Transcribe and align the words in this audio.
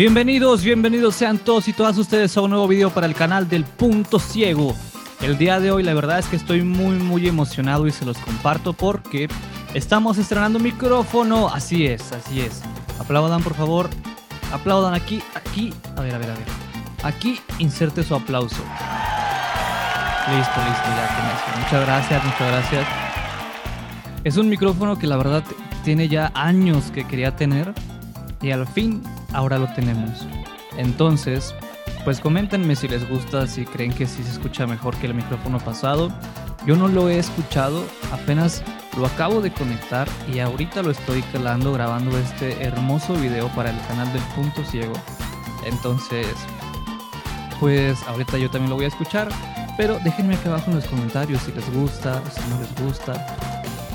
Bienvenidos, 0.00 0.64
bienvenidos 0.64 1.14
sean 1.14 1.36
todos 1.36 1.68
y 1.68 1.74
todas 1.74 1.98
ustedes 1.98 2.34
a 2.34 2.40
un 2.40 2.48
nuevo 2.48 2.66
video 2.66 2.88
para 2.88 3.06
el 3.06 3.14
canal 3.14 3.50
del 3.50 3.64
Punto 3.64 4.18
Ciego. 4.18 4.74
El 5.20 5.36
día 5.36 5.60
de 5.60 5.70
hoy 5.72 5.82
la 5.82 5.92
verdad 5.92 6.18
es 6.18 6.26
que 6.26 6.36
estoy 6.36 6.62
muy 6.62 6.96
muy 6.96 7.28
emocionado 7.28 7.86
y 7.86 7.90
se 7.92 8.06
los 8.06 8.16
comparto 8.16 8.72
porque 8.72 9.28
estamos 9.74 10.16
estrenando 10.16 10.58
micrófono. 10.58 11.48
Así 11.48 11.84
es, 11.84 12.12
así 12.12 12.40
es. 12.40 12.62
Aplaudan 12.98 13.42
por 13.42 13.52
favor. 13.52 13.90
Aplaudan 14.54 14.94
aquí, 14.94 15.22
aquí. 15.34 15.74
A 15.98 16.00
ver, 16.00 16.14
a 16.14 16.18
ver, 16.18 16.30
a 16.30 16.34
ver. 16.34 16.46
Aquí 17.02 17.38
inserte 17.58 18.02
su 18.02 18.14
aplauso. 18.14 18.56
Listo, 20.34 20.60
listo, 20.66 20.88
ya 20.96 21.08
con 21.14 21.26
eso. 21.26 21.60
Muchas 21.62 21.86
gracias, 21.86 22.24
muchas 22.24 22.48
gracias. 22.48 22.86
Es 24.24 24.38
un 24.38 24.48
micrófono 24.48 24.98
que 24.98 25.06
la 25.06 25.18
verdad 25.18 25.44
tiene 25.84 26.08
ya 26.08 26.32
años 26.34 26.90
que 26.90 27.06
quería 27.06 27.36
tener 27.36 27.74
y 28.40 28.50
al 28.52 28.66
fin 28.66 29.02
ahora 29.32 29.58
lo 29.58 29.66
tenemos. 29.74 30.26
Entonces, 30.76 31.54
pues 32.04 32.20
coméntenme 32.20 32.76
si 32.76 32.88
les 32.88 33.08
gusta, 33.08 33.46
si 33.46 33.64
creen 33.64 33.92
que 33.92 34.06
sí 34.06 34.22
se 34.22 34.30
escucha 34.30 34.66
mejor 34.66 34.96
que 34.96 35.06
el 35.06 35.14
micrófono 35.14 35.58
pasado. 35.58 36.10
Yo 36.66 36.76
no 36.76 36.88
lo 36.88 37.08
he 37.08 37.18
escuchado, 37.18 37.84
apenas 38.12 38.62
lo 38.96 39.06
acabo 39.06 39.40
de 39.40 39.52
conectar 39.52 40.08
y 40.32 40.40
ahorita 40.40 40.82
lo 40.82 40.90
estoy 40.90 41.22
calando 41.22 41.72
grabando 41.72 42.16
este 42.18 42.62
hermoso 42.62 43.14
video 43.14 43.48
para 43.48 43.70
el 43.70 43.80
canal 43.86 44.12
del 44.12 44.22
Punto 44.34 44.62
Ciego. 44.64 44.92
Entonces, 45.64 46.26
pues 47.58 48.02
ahorita 48.04 48.38
yo 48.38 48.50
también 48.50 48.70
lo 48.70 48.76
voy 48.76 48.86
a 48.86 48.88
escuchar, 48.88 49.28
pero 49.76 49.98
déjenme 50.04 50.34
aquí 50.34 50.48
abajo 50.48 50.70
en 50.70 50.76
los 50.76 50.86
comentarios 50.86 51.42
si 51.42 51.52
les 51.52 51.72
gusta, 51.72 52.22
si 52.30 52.40
no 52.50 52.58
les 52.60 52.74
gusta. 52.82 53.26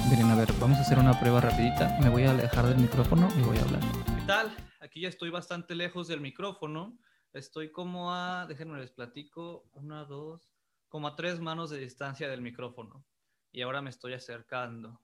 Miren, 0.10 0.30
a 0.30 0.36
ver, 0.36 0.52
vamos 0.60 0.78
a 0.78 0.82
hacer 0.82 1.00
una 1.00 1.20
prueba 1.20 1.42
rapidita. 1.42 1.98
Me 2.02 2.10
voy 2.10 2.24
a 2.26 2.32
alejar 2.32 2.66
del 2.68 2.78
micrófono 2.78 3.28
y 3.38 3.42
voy 3.42 3.58
a 3.58 3.62
hablar. 3.62 3.82
¿Qué 3.82 4.22
tal? 4.28 4.65
Aquí 4.86 5.02
ya 5.02 5.10
estoy 5.10 5.32
bastante 5.32 5.74
lejos 5.74 6.08
del 6.08 6.22
micrófono. 6.22 7.00
Estoy 7.34 7.72
como 7.72 8.14
a, 8.14 8.46
déjenme 8.46 8.80
les 8.80 8.92
platico, 8.92 9.68
una, 9.74 10.06
dos, 10.06 10.54
como 10.90 11.08
a 11.08 11.16
tres 11.16 11.40
manos 11.40 11.72
de 11.72 11.80
distancia 11.80 12.30
del 12.30 12.44
micrófono. 12.44 13.04
Y 13.52 13.64
ahora 13.64 13.82
me 13.82 13.90
estoy 13.90 14.14
acercando, 14.14 15.02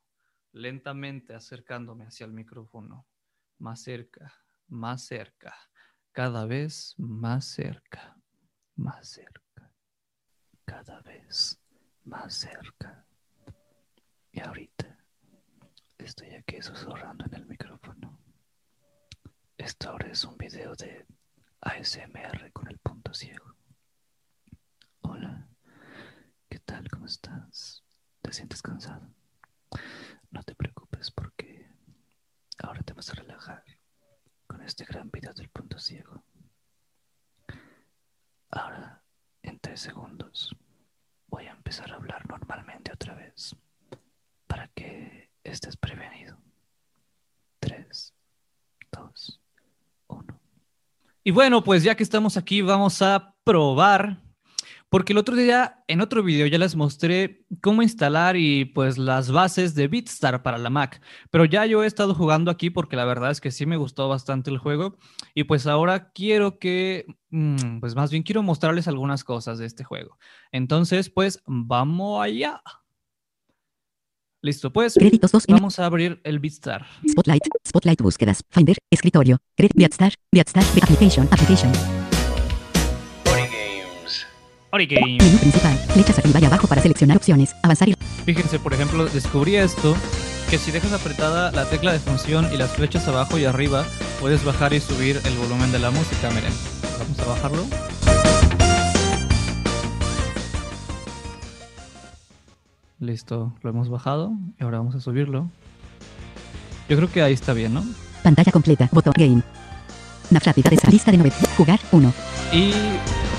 lentamente 0.51 1.33
acercándome 1.33 2.05
hacia 2.05 2.27
el 2.27 2.31
micrófono. 2.31 3.07
Más 3.57 3.81
cerca, 3.81 4.31
más 4.67 5.03
cerca, 5.03 5.55
cada 6.11 6.45
vez 6.45 6.93
más 6.99 7.45
cerca, 7.45 8.21
más 8.75 9.09
cerca, 9.09 9.73
cada 10.63 11.01
vez 11.01 11.59
más 12.03 12.35
cerca. 12.35 13.07
Y 14.31 14.41
ahorita 14.41 14.95
estoy 15.97 16.35
aquí 16.35 16.61
susurrando 16.61 17.25
en 17.25 17.33
el 17.33 17.47
micrófono. 17.47 18.20
Esto 19.61 19.91
ahora 19.91 20.07
es 20.07 20.23
un 20.25 20.35
video 20.39 20.73
de 20.73 21.05
ASMR 21.61 22.51
con 22.51 22.67
el 22.67 22.79
punto 22.79 23.13
ciego. 23.13 23.55
Hola, 25.01 25.47
¿qué 26.49 26.57
tal? 26.57 26.89
¿Cómo 26.89 27.05
estás? 27.05 27.83
¿Te 28.23 28.33
sientes 28.33 28.59
cansado? 28.63 29.07
No 30.31 30.41
te 30.41 30.55
preocupes 30.55 31.11
porque 31.11 31.69
ahora 32.57 32.81
te 32.81 32.93
vas 32.93 33.11
a 33.11 33.13
relajar 33.13 33.63
con 34.47 34.63
este 34.63 34.83
gran 34.83 35.11
video 35.11 35.31
del 35.31 35.49
punto 35.49 35.77
ciego. 35.77 36.23
Ahora, 38.49 39.03
en 39.43 39.59
tres 39.59 39.81
segundos, 39.81 40.55
voy 41.27 41.45
a 41.45 41.51
empezar 41.51 41.91
a 41.91 41.97
hablar 41.97 42.27
normalmente 42.27 42.91
otra 42.91 43.13
vez 43.13 43.55
para 44.47 44.67
que 44.69 45.29
estés 45.43 45.77
prevenido. 45.77 46.35
Tres, 47.59 48.15
dos, 48.91 49.40
Y 51.23 51.31
bueno, 51.31 51.63
pues 51.63 51.83
ya 51.83 51.95
que 51.95 52.03
estamos 52.03 52.37
aquí, 52.37 52.61
vamos 52.61 53.01
a 53.01 53.35
probar. 53.43 54.21
Porque 54.91 55.13
el 55.13 55.19
otro 55.19 55.37
día, 55.37 55.83
en 55.87 56.01
otro 56.01 56.21
video, 56.21 56.47
ya 56.47 56.57
les 56.57 56.75
mostré 56.75 57.45
cómo 57.61 57.81
instalar 57.81 58.35
y 58.35 58.65
pues 58.65 58.97
las 58.97 59.31
bases 59.31 59.73
de 59.73 59.87
BeatStar 59.87 60.43
para 60.43 60.57
la 60.57 60.69
Mac. 60.69 61.01
Pero 61.29 61.45
ya 61.45 61.65
yo 61.65 61.81
he 61.81 61.87
estado 61.87 62.13
jugando 62.13 62.51
aquí 62.51 62.69
porque 62.69 62.97
la 62.97 63.05
verdad 63.05 63.31
es 63.31 63.39
que 63.39 63.51
sí 63.51 63.65
me 63.65 63.77
gustó 63.77 64.09
bastante 64.09 64.49
el 64.49 64.57
juego. 64.57 64.97
Y 65.33 65.45
pues 65.45 65.65
ahora 65.65 66.11
quiero 66.11 66.59
que, 66.59 67.05
mm, 67.29 67.79
pues 67.79 67.95
más 67.95 68.11
bien 68.11 68.23
quiero 68.23 68.43
mostrarles 68.43 68.89
algunas 68.89 69.23
cosas 69.23 69.59
de 69.59 69.65
este 69.65 69.85
juego. 69.85 70.17
Entonces, 70.51 71.09
pues 71.09 71.41
vamos 71.45 72.21
allá. 72.21 72.61
Listo, 74.43 74.73
pues 74.73 74.95
Créditos 74.95 75.31
2 75.31 75.45
vamos 75.49 75.77
a 75.77 75.85
abrir 75.85 76.19
el 76.23 76.39
BeatStar. 76.39 76.87
Spotlight, 77.07 77.43
Spotlight 77.67 78.01
búsquedas, 78.01 78.43
Finder, 78.49 78.75
escritorio, 78.89 79.37
Credit 79.55 79.75
Beatstar, 79.75 80.13
Beatstar, 80.31 80.63
Application, 80.81 81.27
Application, 81.29 81.71
Ori 84.71 84.87
Game. 84.87 85.17
menú 85.21 85.37
principal, 85.37 85.77
flechas 85.93 86.17
arriba 86.17 86.39
y 86.39 86.45
abajo 86.45 86.65
para 86.65 86.81
seleccionar 86.81 87.17
opciones, 87.17 87.55
avanzar 87.61 87.89
y 87.89 87.95
Fíjense, 88.25 88.57
por 88.57 88.73
ejemplo, 88.73 89.05
descubrí 89.05 89.57
esto, 89.57 89.95
que 90.49 90.57
si 90.57 90.71
dejas 90.71 90.93
apretada 90.93 91.51
la 91.51 91.69
tecla 91.69 91.93
de 91.93 91.99
función 91.99 92.51
y 92.51 92.57
las 92.57 92.71
flechas 92.71 93.07
abajo 93.07 93.37
y 93.37 93.45
arriba, 93.45 93.85
puedes 94.19 94.43
bajar 94.43 94.73
y 94.73 94.79
subir 94.79 95.21
el 95.23 95.35
volumen 95.35 95.71
de 95.71 95.77
la 95.77 95.91
música, 95.91 96.31
miren. 96.31 96.53
Vamos 96.97 97.19
a 97.19 97.25
bajarlo. 97.25 97.90
Listo, 103.01 103.51
lo 103.63 103.71
hemos 103.71 103.89
bajado 103.89 104.31
y 104.59 104.63
ahora 104.63 104.77
vamos 104.77 104.93
a 104.93 104.99
subirlo. 104.99 105.49
Yo 106.87 106.97
creo 106.97 107.11
que 107.11 107.23
ahí 107.23 107.33
está 107.33 107.51
bien, 107.51 107.73
¿no? 107.73 107.83
pantalla 108.21 108.51
completa, 108.51 108.87
botón 108.91 109.13
game. 109.17 109.41
Nav 110.29 110.43
rápida 110.45 110.69
de 110.69 110.75
esa 110.75 110.87
lista 110.87 111.09
de 111.09 111.17
9, 111.17 111.33
jugar 111.57 111.79
1, 111.91 112.13
Y 112.53 112.73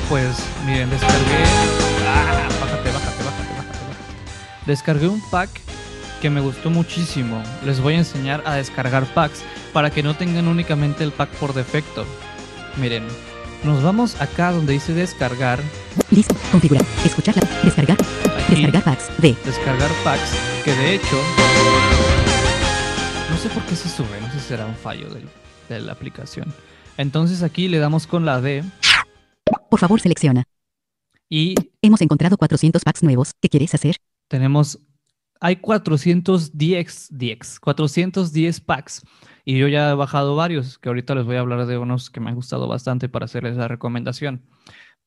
pues, 0.09 0.45
miren, 0.67 0.91
descargué. 0.91 1.45
Ah, 2.05 2.49
bájate, 2.61 2.91
bájate, 2.91 2.91
bájate, 2.93 3.25
bájate, 3.25 3.55
bájate. 3.55 4.67
Descargué 4.67 5.07
un 5.07 5.23
pack 5.31 5.49
que 6.21 6.29
me 6.29 6.41
gustó 6.41 6.69
muchísimo. 6.69 7.41
Les 7.65 7.81
voy 7.81 7.95
a 7.95 7.99
enseñar 7.99 8.43
a 8.45 8.55
descargar 8.55 9.07
packs 9.15 9.45
para 9.73 9.91
que 9.91 10.03
no 10.03 10.17
tengan 10.17 10.49
únicamente 10.49 11.05
el 11.05 11.13
pack 11.13 11.31
por 11.37 11.55
defecto. 11.55 12.05
Miren, 12.81 13.05
nos 13.63 13.81
vamos 13.81 14.21
acá 14.21 14.51
donde 14.51 14.73
dice 14.73 14.93
descargar. 14.93 15.61
listo, 16.11 16.35
configurar, 16.51 16.85
escuchar 17.05 17.37
la, 17.37 17.43
descargar, 17.63 17.97
descargar 18.55 18.85
packs, 18.85 19.11
D, 19.21 19.37
descargar 19.45 19.91
packs, 20.05 20.33
que 20.65 20.73
de 20.73 20.95
hecho. 20.95 21.17
No 23.31 23.37
sé 23.39 23.49
por 23.49 23.63
qué 23.65 23.75
se 23.77 23.89
sube, 23.89 24.21
no 24.21 24.31
sé 24.33 24.41
si 24.41 24.47
será 24.49 24.67
un 24.67 24.75
fallo 24.75 25.09
del- 25.11 25.29
de 25.69 25.81
la 25.81 25.93
aplicación. 25.93 26.53
Entonces 26.97 27.43
aquí 27.43 27.69
le 27.69 27.79
damos 27.79 28.07
con 28.07 28.25
la 28.27 28.41
D 28.41 28.63
por 29.71 29.81
favor 29.81 30.01
selecciona. 30.01 30.45
y 31.31 31.55
Hemos 31.81 32.01
encontrado 32.03 32.37
400 32.37 32.83
packs 32.85 33.03
nuevos, 33.03 33.33
¿qué 33.41 33.49
quieres 33.49 33.75
hacer? 33.75 33.97
tenemos, 34.29 34.79
hay 35.41 35.57
410, 35.57 37.09
10, 37.11 37.59
410 37.61 38.61
packs 38.61 39.03
y 39.45 39.59
yo 39.59 39.69
ya 39.69 39.91
he 39.91 39.95
bajado 39.95 40.37
varios, 40.37 40.79
que 40.79 40.89
ahorita 40.89 41.15
les 41.15 41.25
voy 41.27 41.37
a 41.37 41.41
hablar 41.41 41.67
de 41.67 41.77
unos 41.79 42.09
que 42.11 42.21
me 42.21 42.31
han 42.31 42.37
gustado 42.37 42.67
bastante 42.69 43.09
para 43.11 43.25
hacerles 43.27 43.57
la 43.57 43.69
recomendación. 43.69 44.43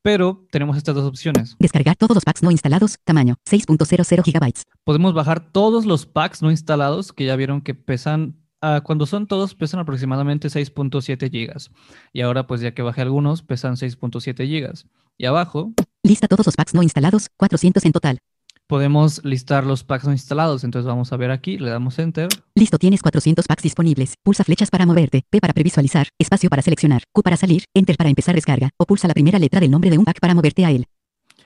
Pero 0.05 0.45
tenemos 0.51 0.77
estas 0.77 0.93
dos 0.93 1.03
opciones. 1.03 1.55
Descargar 1.57 1.95
todos 1.95 2.13
los 2.13 2.23
packs 2.23 2.43
no 2.43 2.51
instalados, 2.51 2.99
tamaño, 3.05 3.38
6.00 3.49 4.23
gigabytes. 4.23 4.61
Podemos 4.83 5.16
bajar 5.16 5.51
todos 5.51 5.88
los 5.88 6.05
packs 6.05 6.43
no 6.43 6.51
instalados, 6.51 7.11
que 7.11 7.25
ya 7.25 7.35
vieron 7.35 7.61
que 7.61 7.73
pesan, 7.73 8.35
ah, 8.61 8.81
cuando 8.85 9.07
son 9.07 9.25
todos, 9.25 9.55
pesan 9.55 9.79
aproximadamente 9.79 10.49
6.7 10.49 11.31
gigas. 11.31 11.71
Y 12.13 12.21
ahora, 12.21 12.45
pues 12.45 12.61
ya 12.61 12.75
que 12.75 12.83
bajé 12.83 13.01
algunos, 13.01 13.41
pesan 13.41 13.77
6.7 13.77 14.45
gigas. 14.45 14.85
Y 15.17 15.25
abajo 15.25 15.73
Lista 16.03 16.27
todos 16.27 16.45
los 16.45 16.55
packs 16.55 16.75
no 16.75 16.83
instalados, 16.83 17.29
400 17.35 17.83
en 17.83 17.91
total. 17.91 18.19
Podemos 18.67 19.23
listar 19.23 19.65
los 19.65 19.83
packs 19.83 20.05
no 20.05 20.11
instalados. 20.11 20.63
Entonces 20.63 20.87
vamos 20.87 21.11
a 21.13 21.17
ver 21.17 21.31
aquí, 21.31 21.57
le 21.57 21.69
damos 21.69 21.99
enter. 21.99 22.29
Listo, 22.55 22.77
tienes 22.77 23.01
400 23.01 23.45
packs 23.47 23.63
disponibles. 23.63 24.15
Pulsa 24.23 24.43
flechas 24.43 24.69
para 24.69 24.85
moverte, 24.85 25.23
P 25.29 25.39
para 25.39 25.53
previsualizar, 25.53 26.07
espacio 26.19 26.50
para 26.50 26.62
seleccionar, 26.62 27.03
Q 27.12 27.21
para 27.21 27.38
salir, 27.38 27.65
Enter 27.73 27.97
para 27.97 28.09
empezar 28.09 28.35
descarga, 28.35 28.69
o 28.77 28.85
pulsa 28.85 29.07
la 29.07 29.13
primera 29.13 29.39
letra 29.39 29.59
del 29.59 29.71
nombre 29.71 29.89
de 29.89 29.97
un 29.97 30.06
pack 30.06 30.19
para 30.19 30.33
moverte 30.33 30.65
a 30.65 30.71
él. 30.71 30.85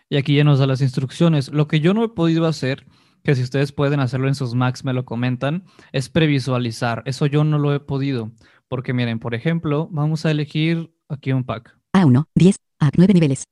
Y 0.10 0.18
aquí 0.18 0.36
ya 0.36 0.44
nos 0.44 0.60
da 0.60 0.68
las 0.68 0.82
instrucciones. 0.82 1.52
Lo 1.52 1.68
que 1.68 1.82
yo 1.82 1.94
no 1.94 2.04
he 2.04 2.10
podido 2.10 2.48
hacer, 2.48 2.86
que 3.24 3.36
si 3.36 3.44
ustedes 3.44 3.72
pueden 3.72 4.00
hacerlo 4.00 4.28
en 4.28 4.36
sus 4.36 4.56
Macs, 4.56 4.84
me 4.84 4.94
lo 4.94 5.06
comentan, 5.06 5.66
es 5.92 6.10
previsualizar. 6.10 7.04
Eso 7.06 7.28
yo 7.28 7.44
no 7.44 7.60
lo 7.60 7.74
he 7.74 7.80
podido. 7.80 8.32
Porque 8.68 8.94
miren, 8.94 9.20
por 9.20 9.36
ejemplo, 9.36 9.88
vamos 9.92 10.26
a 10.26 10.32
elegir 10.32 10.92
aquí 11.10 11.32
un 11.32 11.44
pack. 11.44 11.78
A1, 11.94 12.26
10, 12.36 12.56
A 12.80 12.90
9 12.96 13.14
niveles, 13.14 13.44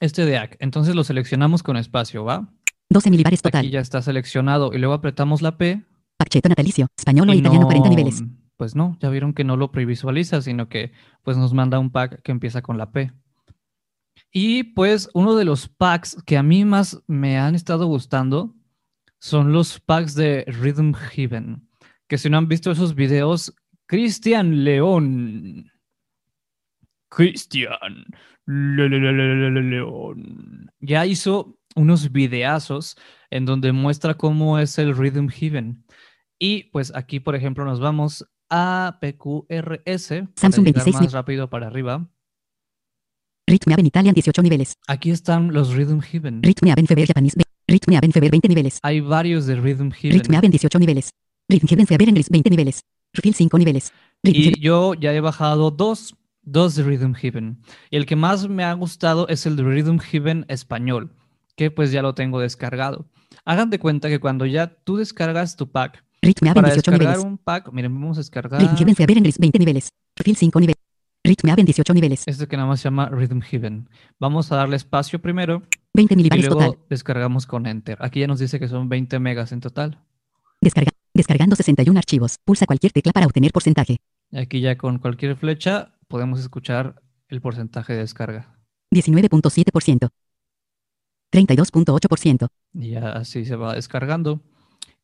Este 0.00 0.24
de 0.24 0.38
AC. 0.38 0.56
Entonces 0.60 0.94
lo 0.94 1.04
seleccionamos 1.04 1.62
con 1.62 1.76
espacio, 1.76 2.24
¿va? 2.24 2.52
12 2.90 3.10
milibares 3.10 3.40
Aquí 3.40 3.50
total. 3.50 3.70
ya 3.70 3.80
está 3.80 4.02
seleccionado 4.02 4.72
y 4.74 4.78
luego 4.78 4.94
apretamos 4.94 5.42
la 5.42 5.56
P. 5.56 5.82
Pacheto 6.16 6.48
natalicio, 6.48 6.86
español 6.96 7.28
o 7.30 7.34
italiano 7.34 7.60
no- 7.62 7.66
40 7.66 7.88
niveles. 7.88 8.22
Pues 8.56 8.74
no, 8.76 8.98
ya 9.00 9.08
vieron 9.08 9.32
que 9.32 9.44
no 9.44 9.56
lo 9.56 9.72
previsualiza, 9.72 10.42
sino 10.42 10.68
que 10.68 10.92
pues 11.22 11.36
nos 11.38 11.54
manda 11.54 11.78
un 11.78 11.90
pack 11.90 12.20
que 12.22 12.32
empieza 12.32 12.60
con 12.62 12.76
la 12.76 12.92
P. 12.92 13.10
Y 14.32 14.64
pues 14.74 15.08
uno 15.14 15.34
de 15.36 15.44
los 15.46 15.68
packs 15.68 16.22
que 16.26 16.36
a 16.36 16.42
mí 16.42 16.64
más 16.64 17.02
me 17.06 17.38
han 17.38 17.54
estado 17.54 17.86
gustando 17.86 18.54
son 19.18 19.52
los 19.52 19.80
packs 19.80 20.14
de 20.14 20.44
Rhythm 20.46 20.92
Heaven. 20.94 21.66
Que 22.06 22.18
si 22.18 22.28
no 22.28 22.36
han 22.38 22.48
visto 22.48 22.70
esos 22.70 22.94
videos, 22.94 23.54
Cristian 23.86 24.62
León. 24.64 25.70
Cristian 27.08 28.04
Le- 28.46 28.88
le- 28.88 28.98
le- 29.00 29.12
le- 29.12 29.34
le- 29.36 29.50
le- 29.50 29.70
León 29.70 30.70
ya 30.80 31.06
hizo 31.06 31.58
unos 31.76 32.12
videazos 32.12 32.96
en 33.30 33.44
donde 33.46 33.72
muestra 33.72 34.14
cómo 34.14 34.58
es 34.58 34.78
el 34.78 34.96
Rhythm 34.96 35.28
Heaven. 35.28 35.84
Y 36.38 36.64
pues 36.64 36.92
aquí, 36.94 37.20
por 37.20 37.34
ejemplo, 37.34 37.64
nos 37.64 37.80
vamos 37.80 38.26
a 38.48 38.98
PQRS 39.00 40.24
Samsung 40.34 40.64
llegar 40.66 40.84
26 40.84 40.94
más 40.94 41.12
rápido 41.12 41.48
para 41.50 41.66
arriba. 41.68 42.08
Ritme 43.46 43.74
Aven 43.74 43.86
Italian 43.86 44.14
18 44.14 44.42
niveles. 44.42 44.76
Aquí 44.86 45.10
están 45.10 45.52
los 45.52 45.74
Rhythm 45.74 46.00
Heaven. 46.00 46.42
Ritme 46.42 46.72
Aven 46.72 46.86
Feber 46.86 47.06
Japanese. 47.06 47.34
ve- 47.36 47.44
Ritme 47.66 47.96
Aven 47.96 48.12
Feber 48.12 48.30
20 48.30 48.48
niveles. 48.48 48.78
Hay 48.82 49.00
varios 49.00 49.46
de 49.46 49.56
Rhythm 49.56 49.90
Heaven. 49.90 50.34
Aven 50.34 50.50
18 50.50 50.78
niveles. 50.78 51.10
Rhythm 51.48 51.66
Heaven 51.68 51.86
Feber 51.86 52.08
English 52.08 52.28
20 52.28 52.50
niveles. 52.50 52.82
Refill 53.12 53.34
5 53.34 53.58
niveles. 53.58 53.92
Rhythm 54.22 54.36
Y 54.38 54.44
Heaven- 54.44 54.60
yo 54.60 54.94
ya 54.94 55.12
he 55.12 55.20
bajado 55.20 55.70
dos, 55.70 56.16
dos 56.42 56.74
de 56.76 56.84
Rhythm 56.84 57.14
Heaven. 57.14 57.60
Y 57.90 57.96
el 57.96 58.06
que 58.06 58.14
más 58.16 58.48
me 58.48 58.62
ha 58.64 58.72
gustado 58.74 59.26
es 59.28 59.46
el 59.46 59.56
de 59.56 59.62
Rhythm 59.64 59.98
Heaven 59.98 60.44
español, 60.48 61.12
que 61.60 61.70
pues 61.70 61.92
ya 61.92 62.00
lo 62.00 62.14
tengo 62.14 62.40
descargado. 62.40 63.04
Hagan 63.44 63.68
de 63.68 63.78
cuenta 63.78 64.08
que 64.08 64.18
cuando 64.18 64.46
ya 64.46 64.68
tú 64.82 64.96
descargas 64.96 65.56
tu 65.56 65.70
pack, 65.70 66.02
Ritme 66.22 66.48
Aven 66.48 66.62
para 66.62 66.72
18 66.72 66.90
descargar 66.90 67.16
niveles. 67.18 67.30
un 67.30 67.36
pack, 67.36 67.70
miren, 67.70 67.92
vamos 67.92 68.16
a 68.16 68.20
descargar 68.20 68.62
Rhythm 68.62 68.94
Heaven 68.96 69.18
English 69.18 69.36
20 69.38 69.58
niveles. 69.58 69.90
Refill 70.16 70.36
5 70.36 70.58
niveles. 70.58 70.82
Ritme 71.22 71.52
Aven 71.52 71.66
18 71.66 71.92
niveles. 71.92 72.22
este 72.26 72.48
que 72.48 72.56
nada 72.56 72.66
más 72.66 72.80
se 72.80 72.84
llama 72.84 73.10
Rhythm 73.10 73.42
Heaven. 73.42 73.90
Vamos 74.18 74.50
a 74.50 74.56
darle 74.56 74.76
espacio 74.76 75.20
primero 75.20 75.62
20 75.92 76.14
y 76.14 76.16
milibares 76.16 76.46
luego 76.46 76.60
total. 76.64 76.84
descargamos 76.88 77.44
con 77.44 77.66
Enter. 77.66 77.98
Aquí 78.00 78.20
ya 78.20 78.26
nos 78.26 78.38
dice 78.38 78.58
que 78.58 78.66
son 78.66 78.88
20 78.88 79.18
megas 79.18 79.52
en 79.52 79.60
total. 79.60 79.98
Descarga. 80.62 80.92
Descargando 81.12 81.56
61 81.56 81.98
archivos. 81.98 82.38
Pulsa 82.42 82.64
cualquier 82.64 82.92
tecla 82.92 83.12
para 83.12 83.26
obtener 83.26 83.52
porcentaje. 83.52 83.98
Y 84.30 84.38
aquí 84.38 84.62
ya 84.62 84.78
con 84.78 84.98
cualquier 84.98 85.36
flecha 85.36 85.92
podemos 86.08 86.40
escuchar 86.40 87.02
el 87.28 87.42
porcentaje 87.42 87.92
de 87.92 87.98
descarga. 87.98 88.56
19.7%. 88.94 90.08
32.8%. 91.32 92.48
Y 92.74 92.90
ya 92.90 93.12
así 93.12 93.44
se 93.44 93.56
va 93.56 93.74
descargando. 93.74 94.40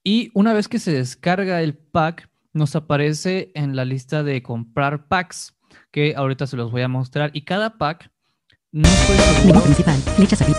Y 0.02 0.30
una 0.34 0.52
vez 0.52 0.68
que 0.68 0.78
se 0.78 0.92
descarga 0.92 1.62
el 1.62 1.74
pack, 1.74 2.28
nos 2.52 2.76
aparece 2.76 3.50
en 3.54 3.76
la 3.76 3.84
lista 3.84 4.22
de 4.22 4.42
comprar 4.42 5.08
packs, 5.08 5.54
que 5.90 6.14
ahorita 6.16 6.46
se 6.46 6.56
los 6.56 6.70
voy 6.70 6.82
a 6.82 6.88
mostrar. 6.88 7.30
Y 7.34 7.42
cada 7.42 7.76
pack, 7.78 8.10
no 8.72 8.88
estoy 8.88 9.16
seguro, 9.16 9.62
principal. 9.62 9.96
Flechas 10.16 10.42
arriba. 10.42 10.58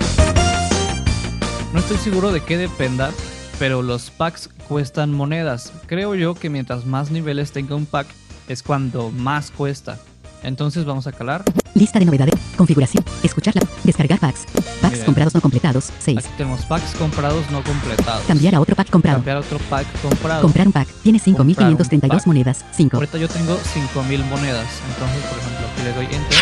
no 1.73 1.79
estoy 1.79 1.97
seguro 1.97 2.31
de 2.31 2.41
qué 2.43 2.57
dependa, 2.57 3.11
pero 3.57 3.81
los 3.81 4.11
packs 4.11 4.49
cuestan 4.67 5.13
monedas. 5.13 5.73
Creo 5.87 6.15
yo 6.15 6.35
que 6.35 6.49
mientras 6.49 6.85
más 6.85 7.11
niveles 7.11 7.51
tenga 7.51 7.75
un 7.75 7.85
pack, 7.85 8.07
es 8.47 8.63
cuando 8.63 9.11
más 9.11 9.51
cuesta. 9.51 9.99
Entonces 10.43 10.85
vamos 10.85 11.07
a 11.07 11.11
calar. 11.11 11.43
Lista 11.73 11.99
de 11.99 12.05
novedades. 12.05 12.35
Configuración. 12.55 13.03
Escucharla. 13.23 13.61
Descargar 13.83 14.19
packs. 14.19 14.45
Packs 14.81 14.99
comprados 15.03 15.33
no 15.35 15.41
completados. 15.41 15.91
6. 15.99 16.17
Aquí 16.19 16.27
tenemos 16.37 16.65
packs 16.65 16.95
comprados 16.95 17.49
no 17.51 17.63
completados. 17.63 18.23
Cambiar 18.25 18.55
a 18.55 18.61
otro 18.61 18.75
pack 18.75 18.89
comprado. 18.89 19.17
Cambiar 19.17 19.37
otro 19.37 19.59
pack 19.69 19.85
comprado. 20.01 20.41
Comprar 20.41 20.67
un 20.67 20.73
pack. 20.73 20.87
Tiene 21.03 21.19
Comprar 21.19 21.47
un 21.47 21.77
5.532 21.77 22.07
pack. 22.09 22.27
monedas. 22.27 22.65
5. 22.71 22.97
Ahorita 22.97 23.17
yo 23.17 23.27
tengo 23.27 23.57
5000 23.57 24.23
monedas. 24.25 24.67
Entonces, 24.89 25.23
por 25.29 25.37
ejemplo, 25.39 25.67
aquí 25.73 25.83
le 25.83 25.93
doy 25.93 26.05
enter. 26.05 26.37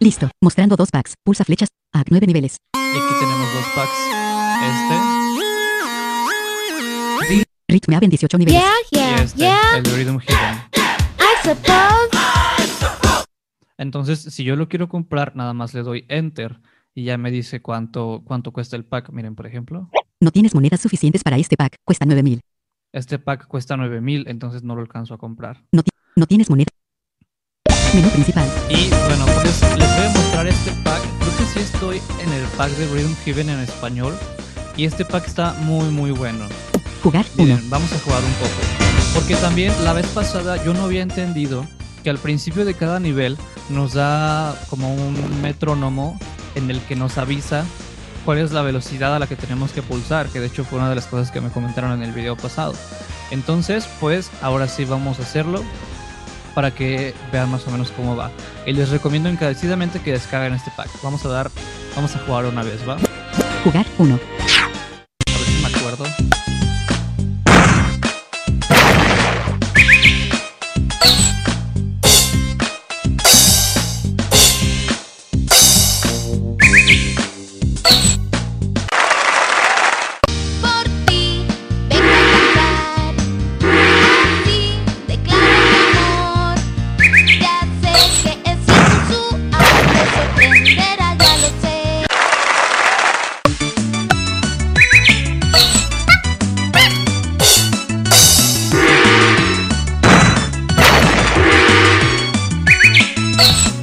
Listo. 0.00 0.30
Mostrando 0.40 0.76
dos 0.76 0.90
packs. 0.90 1.14
Pulsa 1.24 1.44
flechas. 1.44 1.68
A 1.92 2.02
9 2.08 2.26
niveles. 2.26 2.56
Y 2.74 2.78
aquí 2.96 3.14
tenemos 3.20 3.52
dos 3.54 3.64
packs. 3.74 5.08
Ritme 7.70 7.96
Aven 7.96 8.08
18 8.10 8.38
niveles. 8.38 8.62
Yeah, 8.62 8.72
Este 8.80 8.96
yeah, 8.96 9.10
y 9.18 9.22
este, 9.24 9.38
yeah. 9.38 9.76
el 9.76 9.84
Rhythm 9.84 10.18
Heaven. 10.20 10.58
I 11.18 11.46
suppose. 11.48 12.27
Entonces, 13.78 14.20
si 14.20 14.44
yo 14.44 14.56
lo 14.56 14.68
quiero 14.68 14.88
comprar, 14.88 15.36
nada 15.36 15.54
más 15.54 15.72
le 15.72 15.82
doy 15.82 16.04
enter 16.08 16.60
y 16.94 17.04
ya 17.04 17.16
me 17.16 17.30
dice 17.30 17.62
cuánto, 17.62 18.22
cuánto 18.24 18.52
cuesta 18.52 18.76
el 18.76 18.84
pack. 18.84 19.10
Miren, 19.10 19.34
por 19.36 19.46
ejemplo, 19.46 19.88
No 20.20 20.32
tienes 20.32 20.52
monedas 20.54 20.80
suficientes 20.80 21.22
para 21.22 21.36
este 21.36 21.56
pack. 21.56 21.76
Cuesta 21.84 22.04
9000. 22.04 22.40
este 22.92 23.18
pack 23.20 23.46
cuesta 23.46 23.76
9000, 23.76 24.24
entonces 24.28 24.64
no 24.64 24.74
lo 24.74 24.80
alcanzo 24.82 25.14
a 25.14 25.18
comprar. 25.18 25.64
No 26.16 26.26
tienes 26.26 26.50
moneda. 26.50 26.66
Menú 27.94 28.08
principal. 28.10 28.48
Y 28.68 28.90
bueno, 28.90 29.24
pues 29.36 29.62
les 29.62 29.96
voy 29.96 30.06
a 30.06 30.10
mostrar 30.12 30.46
este 30.48 30.72
pack. 30.82 31.00
Creo 31.20 31.36
que 31.38 31.44
sí 31.44 31.60
estoy 31.60 32.00
en 32.20 32.32
el 32.32 32.44
pack 32.56 32.70
de 32.72 32.86
Rhythm 32.92 33.14
Heaven 33.24 33.48
en 33.50 33.60
español. 33.60 34.14
Y 34.76 34.84
este 34.84 35.04
pack 35.04 35.26
está 35.26 35.54
muy, 35.60 35.88
muy 35.90 36.10
bueno. 36.10 36.46
Jugar 37.02 37.24
1. 37.36 37.44
Miren, 37.44 37.70
vamos 37.70 37.92
a 37.92 37.98
jugar 38.00 38.22
un 38.24 38.32
poco. 38.32 39.14
Porque 39.14 39.36
también 39.36 39.72
la 39.84 39.92
vez 39.92 40.06
pasada 40.08 40.62
yo 40.64 40.74
no 40.74 40.84
había 40.84 41.02
entendido 41.02 41.64
que 42.02 42.10
al 42.10 42.18
principio 42.18 42.64
de 42.64 42.74
cada 42.74 43.00
nivel 43.00 43.36
nos 43.70 43.94
da 43.94 44.54
como 44.70 44.94
un 44.94 45.42
metrónomo 45.42 46.18
en 46.54 46.70
el 46.70 46.80
que 46.80 46.96
nos 46.96 47.18
avisa 47.18 47.64
cuál 48.24 48.38
es 48.38 48.52
la 48.52 48.62
velocidad 48.62 49.14
a 49.14 49.18
la 49.18 49.26
que 49.26 49.36
tenemos 49.36 49.72
que 49.72 49.82
pulsar, 49.82 50.26
que 50.28 50.40
de 50.40 50.46
hecho 50.48 50.64
fue 50.64 50.78
una 50.78 50.88
de 50.88 50.94
las 50.94 51.06
cosas 51.06 51.30
que 51.30 51.40
me 51.40 51.48
comentaron 51.50 51.92
en 51.92 52.02
el 52.02 52.12
video 52.12 52.36
pasado. 52.36 52.74
Entonces, 53.30 53.88
pues 54.00 54.30
ahora 54.42 54.68
sí 54.68 54.84
vamos 54.84 55.18
a 55.18 55.22
hacerlo 55.22 55.62
para 56.54 56.70
que 56.70 57.14
vean 57.32 57.50
más 57.50 57.66
o 57.66 57.70
menos 57.70 57.90
cómo 57.90 58.16
va. 58.16 58.30
Y 58.66 58.72
les 58.72 58.90
recomiendo 58.90 59.28
encarecidamente 59.28 60.00
que 60.00 60.12
descarguen 60.12 60.54
este 60.54 60.70
pack. 60.76 60.88
Vamos 61.02 61.24
a 61.24 61.28
dar, 61.28 61.50
vamos 61.94 62.14
a 62.16 62.18
jugar 62.20 62.46
una 62.46 62.62
vez, 62.62 62.86
¿va? 62.86 62.96
Jugar 63.64 63.86
1. 63.98 64.37
you 103.38 103.77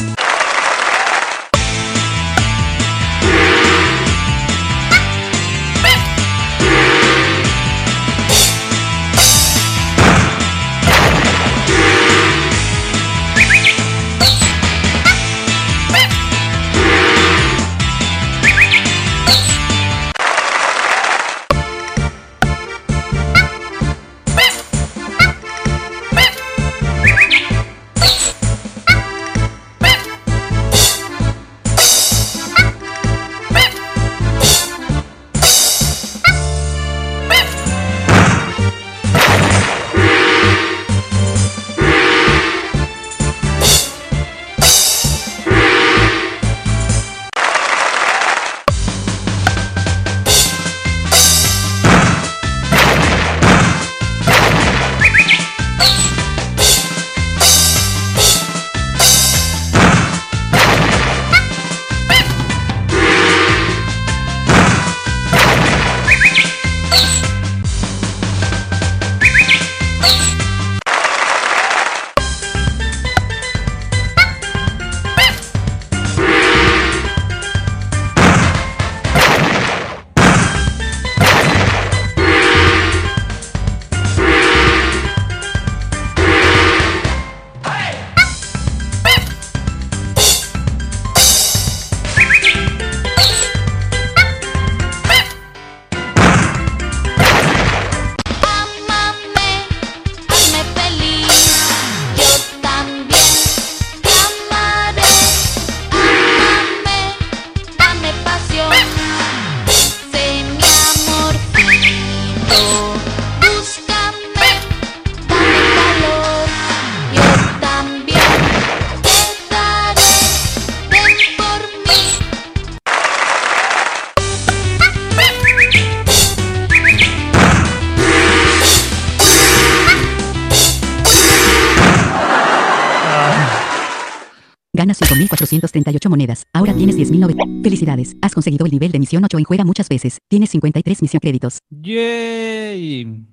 4.438 135.05 136.09
monedas. 136.09 136.47
Ahora 136.53 136.73
tienes 136.73 136.97
10.009. 136.97 137.63
Felicidades. 137.63 138.15
Has 138.21 138.33
conseguido 138.33 138.65
el 138.65 138.71
nivel 138.71 138.91
de 138.91 138.99
misión 138.99 139.23
8 139.23 139.37
en 139.37 139.43
juega 139.43 139.63
muchas 139.63 139.87
veces. 139.87 140.19
Tienes 140.27 140.49
53 140.49 141.01
misión 141.01 141.19
créditos. 141.19 141.59
¡Yay! 141.69 143.25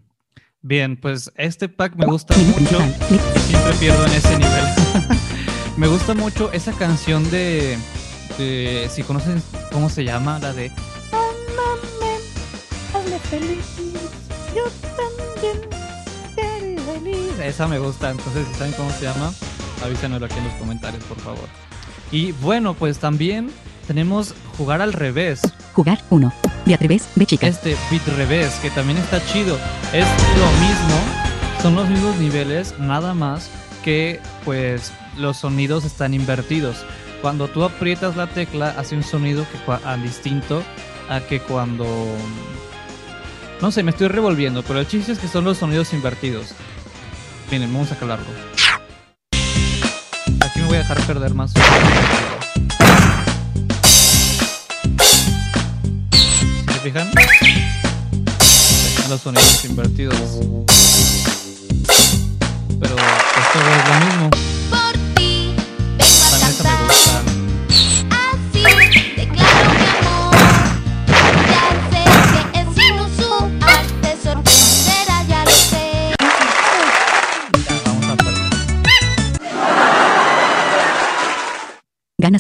Bien, 0.61 0.97
pues 0.97 1.33
este 1.37 1.69
pack 1.69 1.97
me 1.97 2.07
gusta 2.07 2.37
mucho. 2.37 2.79
Siempre 3.49 3.73
pierdo 3.81 4.07
en 4.07 4.13
ese 4.13 4.39
nivel. 4.39 4.65
me 5.77 5.89
gusta 5.89 6.15
mucho 6.15 6.53
esa 6.53 6.73
canción 6.73 7.29
de, 7.31 7.77
de... 8.39 8.89
Si 8.91 9.03
conocen 9.03 9.43
cómo 9.73 9.89
se 9.89 10.05
llama, 10.05 10.39
la 10.39 10.53
de... 10.53 10.71
Hazme 12.95 13.19
feliz, 13.31 13.65
yo 14.55 14.65
también. 14.97 15.73
Esa 17.43 17.67
me 17.67 17.79
gusta, 17.79 18.11
entonces 18.11 18.47
si 18.47 18.55
saben 18.55 18.73
cómo 18.75 18.91
se 18.91 19.05
llama 19.05 19.33
avísenoslo 19.83 20.27
aquí 20.27 20.39
en 20.39 20.45
los 20.45 20.55
comentarios, 20.55 21.03
por 21.05 21.19
favor. 21.19 21.49
Y 22.11 22.33
bueno, 22.33 22.75
pues 22.75 22.99
también 22.99 23.51
tenemos 23.87 24.35
jugar 24.57 24.83
al 24.83 24.93
revés. 24.93 25.41
Jugar 25.73 26.01
1. 26.11 26.33
De 26.67 26.75
atreves, 26.75 27.09
ve 27.17 27.27
chica. 27.27 27.47
Este 27.47 27.77
beat 27.91 28.07
revés, 28.17 28.55
que 28.63 28.71
también 28.71 28.99
está 28.99 29.25
chido. 29.27 29.59
Es 29.93 30.07
lo 30.39 30.47
mismo, 30.61 31.63
son 31.63 31.75
los 31.75 31.89
mismos 31.89 32.17
niveles, 32.17 32.75
nada 32.79 33.15
más 33.15 33.51
que 33.83 34.21
pues 34.45 34.93
los 35.17 35.39
sonidos 35.39 35.85
están 35.85 36.15
invertidos. 36.15 36.85
Cuando 37.21 37.49
tú 37.49 37.65
aprietas 37.65 38.17
la 38.17 38.27
tecla 38.27 38.75
hace 38.77 38.97
un 38.97 39.03
sonido 39.03 39.45
que 39.51 39.73
ah, 39.85 39.97
distinto 39.97 40.63
a 41.09 41.21
que 41.21 41.41
cuando 41.41 41.87
no 43.63 43.71
sé, 43.71 43.85
me 43.85 43.93
estoy 43.93 44.09
revolviendo, 44.09 44.65
pero 44.65 44.81
el 44.81 44.89
chiste 44.89 45.13
es 45.13 45.21
que 45.21 45.29
son 45.29 45.45
los 45.45 45.59
sonidos 45.59 45.93
invertidos. 45.93 46.49
Miren, 47.49 47.73
vamos 47.73 47.93
a 47.93 47.97
calarlo. 47.97 48.27
Voy 50.73 50.79
a 50.79 50.85
dejar 50.85 51.01
perder 51.03 51.35
más. 51.35 51.53
¿Se 56.67 56.81
fijan? 56.83 57.11
Los 59.11 59.21
sonidos 59.21 59.65
invertidos. 59.67 60.17
Pero 62.81 62.97
esto 62.97 63.59
es 63.61 63.87
lo 63.87 64.07
mismo. 64.07 64.52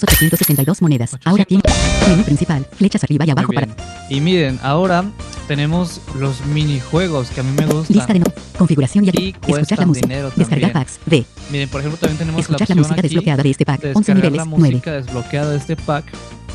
Ganas 0.06 0.22
862 0.22 0.82
monedas. 0.82 1.16
Ahora 1.24 1.44
tienes. 1.44 1.64
Menú 2.08 2.22
principal. 2.24 2.66
Flechas 2.76 3.02
arriba 3.04 3.24
y 3.26 3.30
abajo 3.30 3.52
para. 3.52 3.68
Y 4.08 4.20
miren, 4.20 4.58
ahora 4.62 5.04
tenemos 5.48 6.00
los 6.18 6.44
minijuegos 6.46 7.30
que 7.30 7.40
a 7.40 7.42
mí 7.42 7.50
me 7.52 7.62
Lista 7.66 7.74
gustan. 7.94 8.06
de 8.14 8.18
no. 8.20 8.26
Configuración 8.58 9.04
y, 9.04 9.08
Y 9.08 9.34
Escuchar 9.46 9.78
la 9.78 9.86
música. 9.86 10.30
Descargar 10.36 10.72
packs. 10.72 10.98
D. 11.06 11.24
Miren, 11.50 11.68
por 11.68 11.80
ejemplo, 11.80 11.98
también 11.98 12.18
tenemos 12.18 12.40
Escuchar 12.40 12.68
la 12.68 12.74
la 12.74 12.80
música 12.80 12.94
aquí 13.00 13.02
desbloqueada 13.08 13.42
de 13.42 13.50
este 13.50 13.64
pack. 13.64 13.80
de 13.80 13.88
11 13.88 13.98
descargar 13.98 14.22
niveles. 14.22 14.36
la 14.36 14.44
9. 14.44 14.70
música 14.74 14.92
desbloqueada 14.92 15.50
de 15.50 15.56
este 15.56 15.76
pack. 15.76 16.04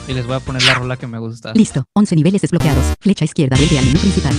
Y 0.07 0.13
les 0.13 0.25
voy 0.25 0.35
a 0.35 0.39
poner 0.39 0.63
la 0.63 0.73
rola 0.73 0.95
que 0.97 1.05
me 1.07 1.19
gusta. 1.19 1.53
Listo. 1.53 1.83
11 1.93 2.15
niveles 2.15 2.41
desbloqueados. 2.41 2.95
Flecha 3.01 3.25
izquierda. 3.25 3.57
Vuelve 3.57 3.77
al 3.79 3.85
menú 3.85 3.99
principal. 3.99 4.33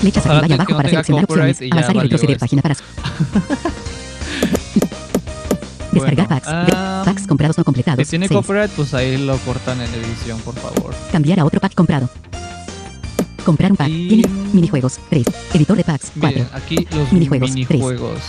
Flechas 0.00 0.26
arriba 0.26 0.46
y 0.48 0.52
abajo 0.52 0.76
para 0.76 0.88
seleccionar 0.88 1.24
opciones. 1.24 1.58
Avanzar 1.70 1.96
y 1.96 2.00
retroceder 2.00 2.38
página 2.38 2.62
para. 2.62 2.76
Descargar 5.92 6.28
Bueno, 6.28 6.28
packs. 6.28 6.46
ah, 6.48 7.02
packs 7.04 7.26
comprados 7.26 7.58
no 7.58 7.64
completados. 7.64 8.04
Si 8.06 8.10
tiene 8.10 8.28
Seis. 8.28 8.38
copyright, 8.40 8.70
pues 8.70 8.94
ahí 8.94 9.16
lo 9.18 9.36
cortan 9.38 9.80
en 9.80 9.92
edición, 9.92 10.38
por 10.40 10.54
favor. 10.54 10.94
Cambiar 11.10 11.40
a 11.40 11.44
otro 11.44 11.58
pack 11.60 11.74
comprado. 11.74 12.08
Comprar 13.44 13.72
un 13.72 13.76
pack. 13.76 13.88
Y- 13.88 14.24
minijuegos. 14.52 15.00
3. 15.10 15.24
Editor 15.54 15.76
de 15.76 15.84
packs. 15.84 16.12
4. 16.20 16.28
Miren, 16.28 16.48
aquí 16.54 16.86
los 16.96 17.12
Minijuegos, 17.12 17.50
minijuegos. 17.52 18.20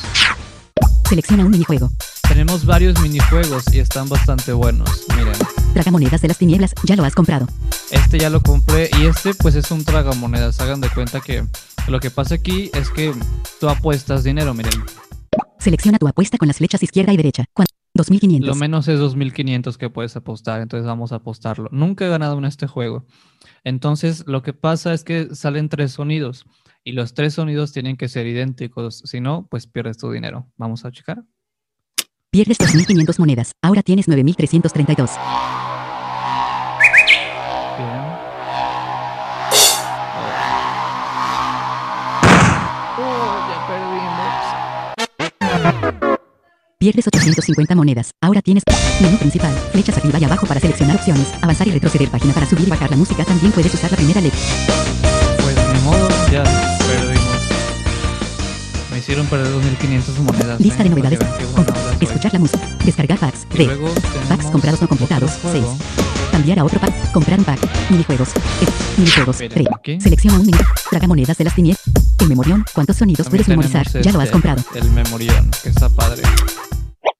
Selecciona 1.11 1.43
un 1.43 1.51
minijuego. 1.51 1.89
Tenemos 2.25 2.65
varios 2.65 2.97
minijuegos 3.01 3.65
y 3.73 3.79
están 3.79 4.07
bastante 4.07 4.53
buenos. 4.53 4.89
Miren, 5.17 5.33
Tragamonedas 5.73 6.21
de 6.21 6.29
las 6.29 6.37
tinieblas. 6.37 6.73
Ya 6.85 6.95
lo 6.95 7.03
has 7.03 7.13
comprado. 7.15 7.47
este 7.91 8.17
ya 8.17 8.29
lo 8.29 8.39
compré 8.39 8.89
y 8.97 9.07
este 9.07 9.33
pues 9.33 9.55
es 9.55 9.69
un 9.71 9.83
tragamonedas. 9.83 10.61
Hagan 10.61 10.79
de 10.79 10.89
cuenta 10.89 11.19
que 11.19 11.43
lo 11.89 11.99
que 11.99 12.11
pasa 12.11 12.35
aquí 12.35 12.71
es 12.73 12.89
que 12.91 13.13
tú 13.59 13.67
apuestas 13.67 14.23
dinero, 14.23 14.53
miren. 14.53 14.71
Selecciona 15.59 15.97
tu 15.97 16.07
apuesta 16.07 16.37
con 16.37 16.47
las 16.47 16.55
flechas 16.59 16.81
izquierda 16.81 17.11
y 17.11 17.17
derecha. 17.17 17.43
Cuan- 17.53 17.67
2500. 17.93 18.47
Lo 18.47 18.55
menos 18.55 18.87
es 18.87 18.97
2500 18.97 19.77
que 19.77 19.89
puedes 19.89 20.15
apostar, 20.15 20.61
entonces 20.61 20.87
vamos 20.87 21.11
a 21.11 21.15
apostarlo. 21.15 21.67
Nunca 21.73 22.05
he 22.05 22.09
ganado 22.09 22.37
en 22.37 22.45
este 22.45 22.67
juego. 22.67 23.05
Entonces, 23.65 24.23
lo 24.27 24.43
que 24.43 24.53
pasa 24.53 24.93
es 24.93 25.03
que 25.03 25.35
salen 25.35 25.67
tres 25.67 25.91
sonidos 25.91 26.45
y 26.83 26.93
los 26.93 27.13
tres 27.13 27.35
sonidos 27.35 27.71
tienen 27.71 27.97
que 27.97 28.07
ser 28.07 28.27
idénticos, 28.27 29.03
si 29.05 29.21
no, 29.21 29.47
pues 29.49 29.67
pierdes 29.67 29.97
tu 29.97 30.11
dinero. 30.11 30.47
Vamos 30.57 30.85
a 30.85 30.91
checar. 30.91 31.23
Pierdes 32.31 32.57
2500 32.57 33.19
monedas. 33.19 33.51
Ahora 33.61 33.83
tienes 33.83 34.07
9332. 34.07 35.11
Bien. 37.77 38.11
Pierdes 46.79 47.05
850 47.05 47.75
monedas. 47.75 48.11
Ahora 48.21 48.41
tienes 48.41 48.63
menú 49.01 49.17
principal, 49.17 49.53
flechas 49.71 49.97
arriba 49.97 50.17
y 50.19 50.23
abajo 50.23 50.47
para 50.47 50.59
seleccionar 50.59 50.95
opciones, 50.95 51.31
avanzar 51.41 51.67
y 51.67 51.71
retroceder 51.71 52.09
página 52.09 52.33
para 52.33 52.47
subir 52.47 52.67
y 52.67 52.71
bajar 52.71 52.89
la 52.89 52.97
música. 52.97 53.23
También 53.23 53.51
puedes 53.51 53.71
usar 53.71 53.91
la 53.91 53.97
primera 53.97 54.19
letra. 54.19 54.39
Hicieron 59.11 59.27
perder 59.27 59.51
2500 59.51 60.19
monedas. 60.19 60.61
Lista 60.61 60.83
¿eh? 60.83 60.89
de 60.89 60.95
Para 60.95 61.09
novedades. 61.09 62.01
escuchar 62.01 62.31
la 62.31 62.39
música. 62.39 62.77
Descargar 62.85 63.19
packs. 63.19 63.45
D. 63.49 63.69
Packs 64.29 64.45
comprados 64.45 64.81
no 64.81 64.87
completados. 64.87 65.31
6. 65.31 65.51
juego. 65.51 65.77
Cambiar 66.31 66.59
a 66.59 66.63
otro 66.63 66.79
pack. 66.79 67.11
Comprar 67.11 67.39
un 67.39 67.43
pack. 67.43 67.59
Minijuegos. 67.89 68.29
E. 68.29 68.99
Minijuegos. 69.01 69.41
Esperen, 69.41 69.65
3. 69.65 69.77
¿aquí? 69.77 69.99
Selecciona 69.99 70.39
un 70.39 70.45
mini. 70.45 70.57
Tragamonedas 70.89 71.37
de 71.37 71.43
las 71.43 71.53
tinieblas. 71.53 71.81
El 72.21 72.29
memorión. 72.29 72.63
¿Cuántos 72.73 72.95
sonidos 72.95 73.25
También 73.25 73.43
puedes 73.43 73.49
memorizar? 73.49 74.01
Ya 74.01 74.13
lo 74.13 74.19
has 74.19 74.25
este, 74.25 74.31
comprado. 74.31 74.63
El 74.75 74.89
memorión, 74.91 75.51
que 75.61 75.69
está 75.69 75.89
padre. 75.89 76.21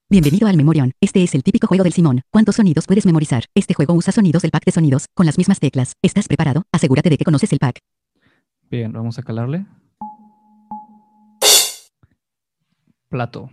Bienvenido 0.09 0.47
al 0.47 0.55
Memorión. 0.55 0.93
Este 1.01 1.23
es 1.23 1.35
el 1.35 1.43
típico 1.43 1.67
juego 1.67 1.83
del 1.83 1.91
Simón. 1.91 2.21
¿Cuántos 2.31 2.55
sonidos 2.55 2.85
puedes 2.85 3.05
memorizar? 3.05 3.45
Este 3.53 3.73
juego 3.73 3.93
usa 3.95 4.13
sonidos 4.13 4.43
del 4.43 4.51
pack 4.51 4.63
de 4.63 4.71
sonidos, 4.71 5.07
con 5.13 5.25
las 5.25 5.37
mismas 5.37 5.59
teclas. 5.59 5.93
¿Estás 6.01 6.29
preparado? 6.29 6.63
Asegúrate 6.71 7.09
de 7.09 7.17
que 7.17 7.25
conoces 7.25 7.51
el 7.51 7.59
pack. 7.59 7.79
Bien, 8.69 8.93
vamos 8.93 9.19
a 9.19 9.23
calarle. 9.23 9.65
Plato. 13.11 13.49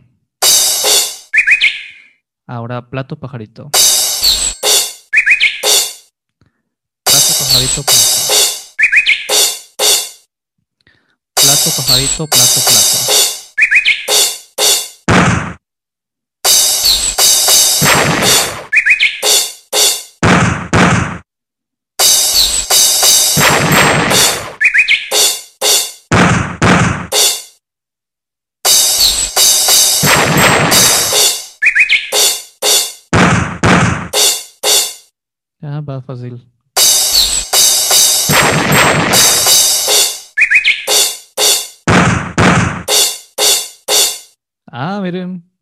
Ahora 2.46 2.88
plato, 2.88 3.18
pajarito. 3.18 3.68
Plato, 7.02 7.32
pajarito, 7.40 7.82
plato. 7.82 8.06
Plato, 11.34 11.70
pajarito, 11.76 12.26
plato, 12.28 12.60
plato. 12.60 13.27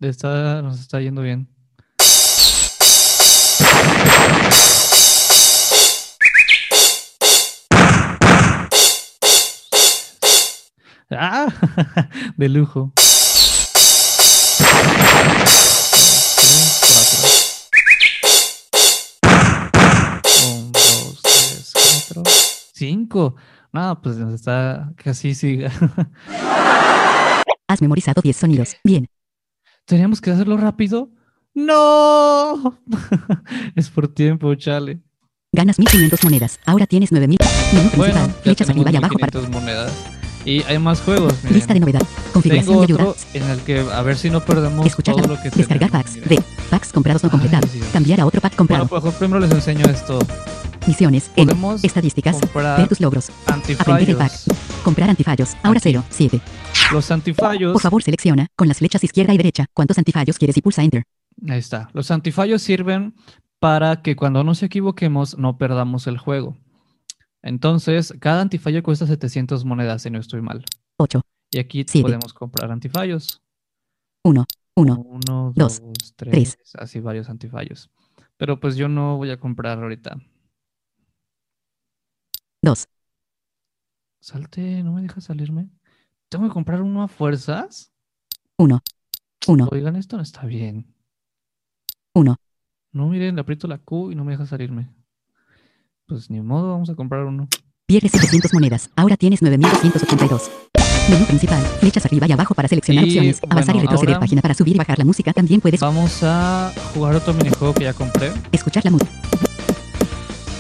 Está, 0.09 0.63
nos 0.63 0.81
está 0.81 1.01
yendo 1.01 1.23
bien. 1.23 1.49
Ah, 11.11 11.47
de 12.37 12.49
lujo. 12.49 12.93
Cinco. 22.73 23.37
No, 23.73 24.01
pues 24.03 24.17
nos 24.17 24.35
está 24.35 24.93
casi 24.97 25.35
siga. 25.35 25.71
Has 27.69 27.81
memorizado 27.81 28.21
10 28.23 28.37
sonidos. 28.37 28.77
Bien. 28.85 29.09
¿Teníamos 29.87 30.21
que 30.21 30.31
hacerlo 30.31 30.57
rápido? 30.57 31.11
¡No! 31.55 32.81
es 33.77 33.89
por 33.89 34.09
tiempo, 34.09 34.53
chale. 34.57 35.01
Ganas 35.53 35.79
1500 35.79 36.23
monedas. 36.25 36.59
Ahora 36.67 36.87
tienes 36.87 37.13
9000. 37.13 37.39
Menú 37.73 37.89
principal. 37.91 37.97
Bueno, 37.97 38.35
Flechas 38.43 38.69
arriba 38.69 38.91
y 38.91 38.97
abajo 38.97 39.15
para 39.19 39.31
1500 39.33 39.63
monedas. 39.63 39.93
Y 40.45 40.63
hay 40.65 40.79
más 40.79 41.01
juegos, 41.01 41.35
miren. 41.43 41.55
lista 41.57 41.73
de 41.75 41.81
novedad. 41.81 42.03
Configuración 42.33 42.67
Tengo 42.75 42.83
y 42.83 42.85
ayuda. 42.85 43.05
otro 43.11 43.17
en 43.35 43.43
el 43.51 43.61
que 43.61 43.81
a 43.81 44.03
ver 44.03 44.17
si 44.17 44.29
no 44.31 44.45
perdemos 44.45 44.87
Escuchar 44.87 45.15
todo 45.17 45.29
lo 45.35 45.41
que 45.43 45.51
Descargar 45.51 45.91
tenemos, 45.91 45.91
packs. 46.11 46.15
miren. 46.15 46.29
D. 46.29 46.45
Packs 46.71 46.93
comprados 46.93 47.23
no 47.25 47.31
completados. 47.31 47.71
Cambiar 47.93 48.21
a 48.21 48.27
otro 48.27 48.41
pack 48.41 48.53
Bueno, 48.53 48.57
comprado. 48.57 48.89
pues 48.89 49.03
mejor 49.05 49.19
primero 49.19 49.41
les 49.41 49.51
enseño 49.53 49.87
esto. 49.87 50.19
Misiones. 50.87 51.31
N. 51.37 51.47
Podemos 51.47 51.83
Estadísticas. 51.83 52.39
Ver 52.55 52.89
tus 52.89 53.01
logros. 53.01 53.31
Aprender 53.47 54.11
el 54.11 54.17
pack. 54.17 54.33
Comprar 54.85 55.11
antifallos. 55.11 55.57
Ahora 55.63 55.79
Aquí. 55.79 55.91
0. 55.93 56.05
7. 56.11 56.41
Los 56.93 57.11
antifallos, 57.11 57.73
Por 57.73 57.83
favor, 57.83 58.03
selecciona 58.03 58.47
con 58.55 58.69
las 58.69 58.79
flechas 58.79 59.03
izquierda 59.03 59.35
y 59.35 59.37
derecha 59.37 59.67
cuántos 59.75 59.99
antifallos 59.99 60.39
quieres 60.39 60.57
y 60.57 60.63
pulsa 60.63 60.83
Enter. 60.83 61.03
ahí 61.49 61.59
está. 61.59 61.89
Los 61.93 62.11
antifallos 62.11 62.63
sirven 62.63 63.15
para 63.59 64.03
que 64.03 64.15
cuando 64.17 64.45
nos 64.45 64.63
equivoquemos 64.63 65.37
no 65.39 65.59
perdamos 65.59 66.07
el 66.07 66.19
juego. 66.19 66.57
Entonces, 67.43 68.15
cada 68.21 68.43
antifallo 68.43 68.83
cuesta 68.83 69.07
700 69.07 69.65
monedas, 69.65 70.03
si 70.03 70.11
no 70.11 70.19
estoy 70.19 70.43
mal. 70.43 70.65
8. 70.99 71.21
Y 71.53 71.59
aquí 71.59 71.85
Siete. 71.87 72.03
podemos 72.03 72.33
comprar 72.35 72.71
antifallos. 72.71 73.41
1. 74.25 74.45
1. 74.77 74.95
Uno, 74.95 75.53
dos, 75.55 75.81
dos, 75.81 76.15
tres. 76.17 76.57
tres, 76.57 76.59
así 76.75 77.01
varios 77.01 77.29
antifallos. 77.31 77.91
Pero 78.37 78.61
pues 78.61 78.77
yo 78.77 78.89
no 78.89 79.17
voy 79.17 79.31
a 79.31 79.39
comprar 79.41 79.79
ahorita. 79.79 80.19
2. 82.63 82.89
Salte, 84.21 84.83
no 84.83 84.93
me 84.93 85.03
deja 85.03 85.21
salirme. 85.21 85.71
¿Tengo 86.29 86.49
que 86.49 86.53
comprar 86.53 86.83
uno 86.83 87.03
a 87.03 87.09
fuerzas? 87.09 87.93
1. 88.59 88.83
1. 89.47 89.69
Oigan, 89.71 89.97
esto 89.97 90.17
no 90.17 90.23
está 90.23 90.45
bien. 90.45 90.93
1. 92.15 92.37
No, 92.93 93.09
miren, 93.09 93.35
le 93.37 93.41
aprieto 93.43 93.69
la 93.69 93.79
Q 93.79 94.11
y 94.11 94.15
no 94.15 94.25
me 94.25 94.33
deja 94.33 94.47
salirme. 94.47 94.89
Pues 96.07 96.31
ni 96.31 96.41
modo, 96.41 96.71
vamos 96.71 96.91
a 96.91 96.95
comprar 96.95 97.25
uno. 97.25 97.49
Pierdes 97.87 98.13
700 98.13 98.53
monedas. 98.55 98.91
Ahora 98.97 99.17
tienes 99.17 99.43
9282. 99.43 100.51
Menú 101.11 101.25
principal. 101.27 101.63
Flechas 101.79 102.05
arriba 102.07 102.27
y 102.27 102.33
abajo 102.33 102.55
para 102.55 102.67
seleccionar 102.67 103.05
Y, 103.05 103.09
opciones. 103.09 103.41
Avanzar 103.49 103.77
y 103.77 103.81
retroceder 103.81 104.19
página 104.19 104.43
para 104.43 104.55
subir 104.55 104.75
y 104.75 104.79
bajar 104.79 104.99
la 104.99 105.05
música. 105.05 105.33
También 105.33 105.61
puedes 105.61 105.79
Vamos 105.81 106.23
a 106.25 106.73
jugar 106.95 107.15
otro 107.15 107.33
minijuego 107.35 107.75
que 107.75 107.85
ya 107.85 107.93
compré. 107.95 108.33
escuchar 108.51 108.85
la 108.85 108.91
música. 108.91 109.11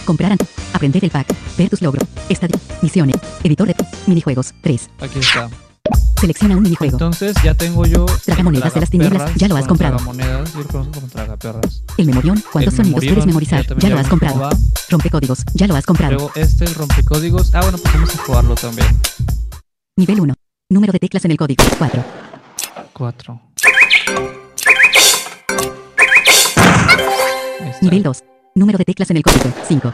Comprar. 0.05 0.37
Aprender 0.77 1.03
el 1.03 1.11
pack. 1.11 1.35
Ver 1.57 1.71
tus 1.71 1.81
logros. 1.81 2.07
Estadi 2.29 2.53
Misiones. 2.83 3.17
Editor 3.43 3.69
de 3.69 3.75
minijuegos. 4.07 4.53
3. 4.61 4.91
Aquí 5.01 5.21
está. 5.21 5.49
Selecciona 6.21 6.55
un 6.55 6.63
minijuego. 6.65 6.97
Entonces 6.97 7.35
ya 7.43 7.55
tengo 7.55 7.87
yo. 7.87 8.05
Tragamonedas 8.27 8.75
de 8.75 8.81
las 8.81 8.91
tinieblas, 8.91 9.35
ya 9.37 9.49
lo 9.49 9.57
has 9.57 9.67
comprado. 9.67 9.97
Tragamonedas, 9.97 10.53
yo 10.53 10.67
conozco 10.67 10.93
como 10.93 11.07
tragaperras. 11.09 11.83
El 11.97 12.07
memorión. 12.07 12.43
¿Cuántos 12.53 12.75
El 12.75 12.77
sonidos 12.79 13.01
quieres 13.01 13.25
Memorion, 13.25 13.49
memorizar? 13.57 13.79
Ya 13.79 13.89
lo 13.89 13.99
has 13.99 14.09
comprado. 14.09 14.39
va. 14.39 14.51
Rompecódigos. 14.91 15.45
Ya 15.55 15.67
lo 15.67 15.77
has 15.77 15.87
comprado. 15.87 16.13
Luego 16.13 16.31
este, 16.35 16.65
el 16.67 16.75
rompecódigos. 16.75 17.55
Ah, 17.55 17.63
bueno, 17.63 17.79
pues 17.79 17.95
vamos 17.95 18.15
a 18.15 18.19
jugarlo 18.19 18.55
también. 18.55 18.89
Nivel 19.97 20.21
1. 20.21 20.35
Número 20.69 20.93
de 20.93 20.99
teclas 20.99 21.25
en 21.25 21.31
el 21.31 21.39
código. 21.39 21.65
4. 21.79 22.05
Cuatro. 22.93 23.41
Ahí 27.61 27.71
está. 27.71 27.81
Nivel 27.81 28.03
2. 28.03 28.25
Número 28.57 28.77
de 28.77 28.85
teclas 28.85 29.11
en 29.11 29.17
el 29.17 29.23
código. 29.23 29.51
5. 29.69 29.93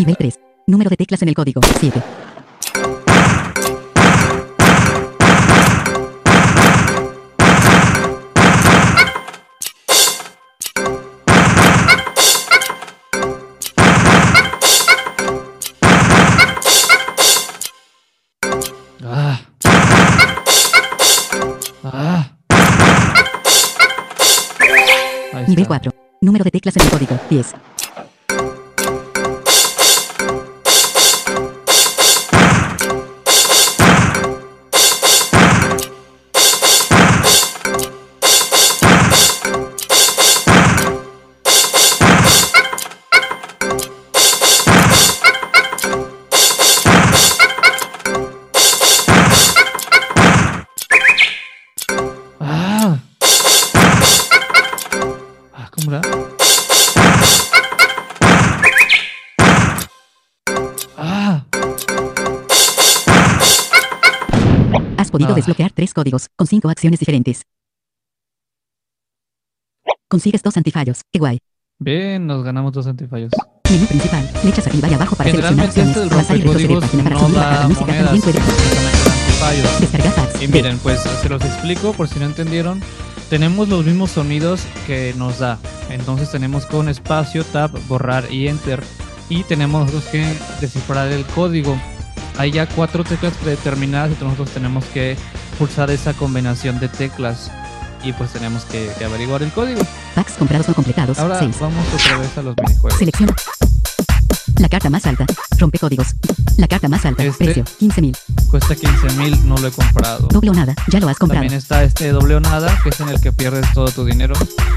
Nivel 0.00 0.12
está. 0.12 0.24
3. 0.24 0.40
Número 0.66 0.88
de 0.88 0.96
teclas 0.96 1.20
en 1.20 1.28
el 1.28 1.34
código. 1.34 1.60
7. 1.78 2.02
Ah. 19.04 19.40
Ah. 21.84 22.32
Nivel 25.46 25.64
está. 25.64 25.66
4. 25.66 25.92
Número 26.22 26.44
de 26.44 26.50
teclas 26.50 26.76
en 26.76 26.82
el 26.84 26.90
código. 26.90 27.18
10. 27.28 27.54
Has 65.10 65.12
podido 65.12 65.32
Ah. 65.32 65.34
desbloquear 65.34 65.72
tres 65.72 65.92
códigos, 65.92 66.28
con 66.36 66.46
cinco 66.46 66.68
acciones 66.70 67.00
diferentes. 67.00 67.42
Consigues 70.08 70.40
dos 70.42 70.56
antifallos. 70.56 71.00
Qué 71.12 71.18
guay. 71.18 71.40
Bien, 71.80 72.26
nos 72.28 72.44
ganamos 72.44 72.72
dos 72.72 72.86
antifallos. 72.86 73.32
Menú 73.68 73.86
principal. 73.86 74.28
Flechas 74.40 74.66
arriba 74.68 74.88
y 74.88 74.94
abajo 74.94 75.16
para 75.16 75.30
seleccionar 75.30 75.66
opciones. 75.66 75.96
este 75.96 76.14
Avanzar 76.14 76.36
y 76.36 76.40
retroceder 76.42 76.78
página 76.80 77.02
para 77.04 77.14
no 77.16 77.20
subir 77.28 77.36
la 77.36 77.66
música. 77.68 77.80
monedas, 77.86 78.04
También 78.04 78.22
puedes 78.22 78.36
antifallos. 78.38 79.80
descargar 79.80 80.14
packs. 80.14 80.42
Y 80.42 80.48
miren, 80.48 80.78
pues 80.78 81.00
se 81.00 81.28
los 81.28 81.42
explico 81.44 81.92
por 81.92 82.06
si 82.08 82.18
no 82.20 82.26
entendieron. 82.26 82.80
Tenemos 83.30 83.68
los 83.68 83.84
mismos 83.84 84.12
sonidos 84.12 84.62
que 84.86 85.12
nos 85.16 85.40
da. 85.40 85.58
Entonces 85.88 86.30
tenemos 86.30 86.66
con 86.66 86.88
espacio, 86.88 87.44
tab, 87.44 87.72
borrar 87.88 88.32
y 88.32 88.46
enter. 88.46 88.82
Y 89.28 89.42
tenemos 89.44 89.86
nosotros 89.86 90.04
que 90.12 90.24
descifrar 90.60 91.08
el 91.10 91.24
código. 91.26 91.76
Hay 92.40 92.52
ya 92.52 92.66
cuatro 92.66 93.04
teclas 93.04 93.34
predeterminadas 93.34 94.12
y 94.18 94.24
nosotros 94.24 94.48
tenemos 94.48 94.86
que 94.86 95.14
pulsar 95.58 95.90
esa 95.90 96.14
combinación 96.14 96.80
de 96.80 96.88
teclas. 96.88 97.50
Y 98.02 98.14
pues 98.14 98.32
tenemos 98.32 98.64
que, 98.64 98.90
que 98.98 99.04
averiguar 99.04 99.42
el 99.42 99.50
código. 99.52 99.82
Packs 100.14 100.38
comprados 100.38 100.66
no 100.66 100.72
completados. 100.72 101.18
Ahora 101.18 101.38
6. 101.38 101.54
vamos 101.60 101.84
otra 101.92 102.16
vez 102.16 102.38
a 102.38 102.42
los 102.42 102.56
minijuegos. 102.56 102.98
Selecciona. 102.98 103.36
La 104.60 104.68
carta 104.68 104.90
más 104.90 105.06
alta. 105.06 105.24
Rompe 105.58 105.78
códigos. 105.78 106.08
La 106.58 106.68
carta 106.68 106.86
más 106.86 107.06
alta. 107.06 107.24
Este. 107.24 107.46
Precio. 107.46 107.64
15.000. 107.64 108.14
Cuesta 108.50 108.74
15 108.74 109.16
mil, 109.16 109.48
no 109.48 109.56
lo 109.56 109.68
he 109.68 109.70
comprado. 109.70 110.28
Doble 110.28 110.50
o 110.50 110.52
nada. 110.52 110.74
Ya 110.88 111.00
lo 111.00 111.08
has 111.08 111.16
comprado. 111.16 111.40
También 111.40 111.58
está 111.58 111.82
este 111.82 112.12
doble 112.12 112.34
o 112.34 112.40
nada, 112.40 112.78
que 112.82 112.90
es 112.90 113.00
en 113.00 113.08
el 113.08 113.18
que 113.22 113.32
pierdes 113.32 113.72
todo 113.72 113.86
tu 113.90 114.04
dinero. 114.04 114.34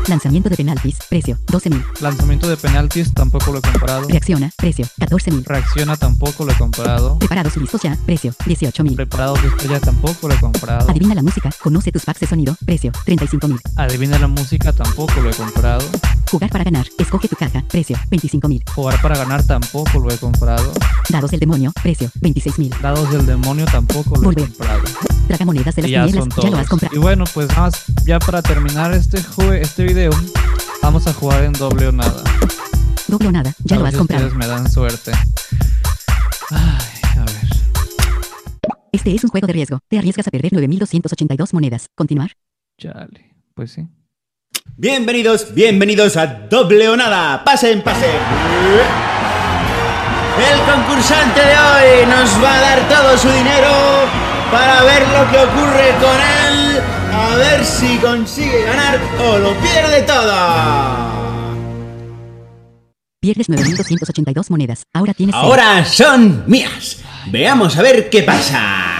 Lanzamiento 0.07 0.47
de 0.49 0.55
penaltis. 0.55 0.99
Precio. 1.09 1.37
12.000. 1.47 1.83
Lanzamiento 1.99 2.47
de 2.47 2.55
penaltis, 2.55 3.13
tampoco 3.13 3.51
lo 3.51 3.57
he 3.57 3.61
comprado. 3.61 4.07
Reacciona. 4.07 4.51
Precio. 4.55 4.85
14.000. 4.99 5.43
Reacciona, 5.43 5.97
tampoco 5.97 6.45
lo 6.45 6.53
he 6.53 6.55
comprado. 6.55 7.19
Preparados 7.19 7.57
y 7.57 7.59
listos 7.59 7.81
ya. 7.81 7.97
Precio. 8.05 8.31
18.000. 8.45 8.95
Preparados 8.95 9.41
de 9.41 9.49
estrella, 9.49 9.81
tampoco 9.81 10.29
lo 10.29 10.33
he 10.33 10.39
comprado. 10.39 10.89
Adivina 10.89 11.13
la 11.13 11.23
música. 11.23 11.49
Conoce 11.61 11.91
tus 11.91 12.05
packs 12.05 12.21
de 12.21 12.27
sonido. 12.27 12.55
Precio. 12.65 12.93
35.000. 13.05 13.59
Adivina 13.75 14.17
la 14.17 14.27
música, 14.29 14.71
tampoco 14.71 15.19
lo 15.19 15.29
he 15.29 15.33
comprado. 15.33 15.83
Jugar 16.31 16.49
para 16.49 16.63
ganar. 16.63 16.87
Escoge 16.97 17.27
tu 17.27 17.35
caja. 17.35 17.65
Precio. 17.67 17.97
25.000. 18.09 18.63
Jugar 18.73 19.01
para 19.01 19.17
ganar, 19.17 19.43
tampoco 19.43 19.72
lo 19.73 20.11
he 20.11 20.17
comprado. 20.17 20.71
Dados 21.09 21.31
del 21.31 21.39
demonio. 21.39 21.71
Precio. 21.81 22.09
26.000. 22.21 22.79
Dados 22.81 23.09
del 23.11 23.25
demonio, 23.25 23.65
tampoco 23.65 24.15
lo 24.17 24.31
he 24.31 24.35
comprado. 24.35 24.83
Traga 25.27 25.45
monedas 25.45 25.75
de 25.75 25.81
las 25.83 25.89
Y 25.89 25.93
ya 25.93 26.05
Ya 26.05 26.15
lo 26.15 26.23
has 26.23 26.29
todos. 26.29 26.67
comprado. 26.69 26.95
Y 26.95 26.99
bueno, 26.99 27.23
pues 27.33 27.47
nada 27.49 27.61
más, 27.61 27.83
ya 28.05 28.19
para 28.19 28.41
terminar 28.41 28.93
este, 28.93 29.19
jue- 29.23 29.59
este 29.61 29.83
video, 29.85 30.11
vamos 30.81 31.07
a 31.07 31.13
jugar 31.13 31.43
en 31.43 31.53
doble 31.53 31.87
o 31.87 31.91
nada. 31.91 32.23
Doble 33.07 33.27
o 33.29 33.31
nada. 33.31 33.53
Ya 33.63 33.77
A 33.77 33.79
lo 33.79 33.85
has 33.85 33.93
si 33.93 33.97
comprado. 33.97 34.27
ustedes 34.27 34.37
me 34.37 34.47
dan 34.47 34.71
suerte. 34.71 35.11
Ay, 36.51 37.17
a 37.17 37.25
ver. 37.25 37.49
Este 38.91 39.15
es 39.15 39.23
un 39.23 39.29
juego 39.31 39.47
de 39.47 39.53
riesgo. 39.53 39.79
Te 39.87 39.97
arriesgas 39.97 40.27
a 40.27 40.31
perder 40.31 40.51
9.282 40.51 41.51
monedas. 41.53 41.87
Continuar. 41.95 42.33
Chale, 42.77 43.33
pues 43.55 43.71
sí. 43.71 43.87
Bienvenidos, 44.77 45.53
bienvenidos 45.53 46.15
a 46.17 46.25
Doble 46.27 46.89
o 46.89 46.95
Nada. 46.95 47.43
Pasen, 47.43 47.81
pasen. 47.83 49.12
El 50.37 50.59
concursante 50.61 51.41
de 51.41 51.55
hoy 51.55 52.05
nos 52.07 52.43
va 52.43 52.57
a 52.57 52.61
dar 52.61 52.89
todo 52.89 53.17
su 53.17 53.29
dinero 53.29 53.69
para 54.51 54.83
ver 54.83 55.07
lo 55.09 55.31
que 55.31 55.37
ocurre 55.37 55.93
con 56.01 56.17
él. 56.47 56.81
A 57.13 57.35
ver 57.35 57.63
si 57.63 57.97
consigue 57.97 58.63
ganar 58.63 58.99
o 59.19 59.37
lo 59.37 59.53
pierde 59.57 60.01
todo. 60.01 61.23
Pierdes 63.19 63.47
9.282 63.47 64.49
monedas. 64.49 64.85
Ahora 64.91 65.13
tienes. 65.13 65.35
Ahora 65.35 65.85
son 65.85 66.43
mías. 66.47 66.97
Veamos 67.27 67.77
a 67.77 67.81
ver 67.83 68.09
qué 68.09 68.23
pasa. 68.23 68.92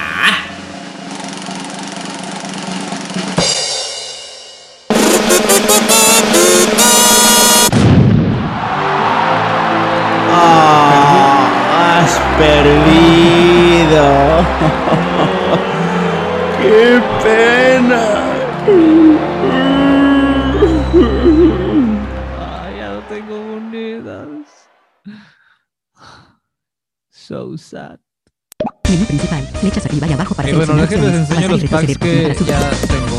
Packs 31.87 31.97
que 32.37 32.45
ya 32.45 32.69
tengo. 32.87 33.17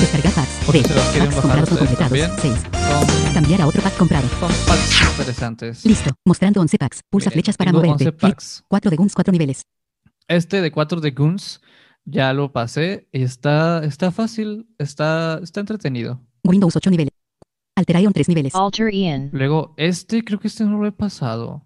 Descargar 0.00 0.32
packs. 0.34 0.72
B. 0.72 0.82
se 0.82 0.94
los 0.94 1.04
quieren 1.06 1.30
Packs 1.30 1.36
bajar 1.36 1.64
comprados 1.64 1.70
no 1.70 1.74
ustedes 1.76 1.98
completados. 1.98 2.42
también. 2.42 2.56
6. 2.70 3.16
Son, 3.26 3.34
Cambiar 3.34 3.60
a 3.62 3.66
otro 3.66 3.82
pack 3.82 3.96
comprado. 3.96 4.28
son 4.40 4.52
packs 4.66 5.02
interesantes. 5.18 5.84
Listo. 5.86 6.10
Mostrando 6.24 6.60
11 6.60 6.78
packs. 6.78 7.00
Pulsa 7.10 7.30
Miren, 7.30 7.32
flechas 7.36 7.56
para 7.56 7.72
moverte. 7.72 7.92
11 7.92 8.04
Clic. 8.04 8.16
packs. 8.20 8.64
4 8.68 8.90
de 8.90 8.96
Guns, 8.96 9.14
4 9.14 9.32
niveles. 9.32 9.62
Este 10.28 10.60
de 10.60 10.70
4 10.72 11.00
de 11.00 11.10
Goons 11.12 11.60
ya 12.04 12.32
lo 12.32 12.52
pasé 12.52 13.08
y 13.12 13.22
está, 13.22 13.84
está 13.84 14.10
fácil, 14.12 14.68
está, 14.78 15.40
está 15.42 15.60
entretenido. 15.60 16.20
Windows 16.44 16.76
8 16.76 16.90
niveles. 16.90 17.12
Alterion 17.76 18.12
3 18.12 18.28
niveles. 18.28 18.54
Alter 18.54 18.92
Ian. 18.92 19.30
Luego, 19.32 19.74
este 19.76 20.24
creo 20.24 20.38
que 20.38 20.48
este 20.48 20.64
no 20.64 20.78
lo 20.78 20.86
he 20.86 20.92
pasado. 20.92 21.62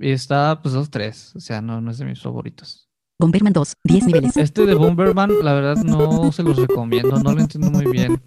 Y 0.00 0.10
está 0.12 0.60
pues 0.62 0.74
2-3, 0.74 1.36
o 1.36 1.40
sea, 1.40 1.60
no, 1.60 1.80
no 1.80 1.90
es 1.90 1.98
de 1.98 2.04
mis 2.04 2.22
favoritos. 2.22 2.87
Bomberman 3.20 3.52
2, 3.52 3.74
10 3.82 4.06
niveles. 4.06 4.36
Este 4.36 4.64
de 4.64 4.74
Bomberman, 4.74 5.30
la 5.42 5.52
verdad 5.52 5.76
no 5.82 6.30
se 6.30 6.44
los 6.44 6.56
recomiendo, 6.56 7.18
no 7.18 7.34
lo 7.34 7.40
entiendo 7.40 7.68
muy 7.68 7.90
bien. 7.90 8.22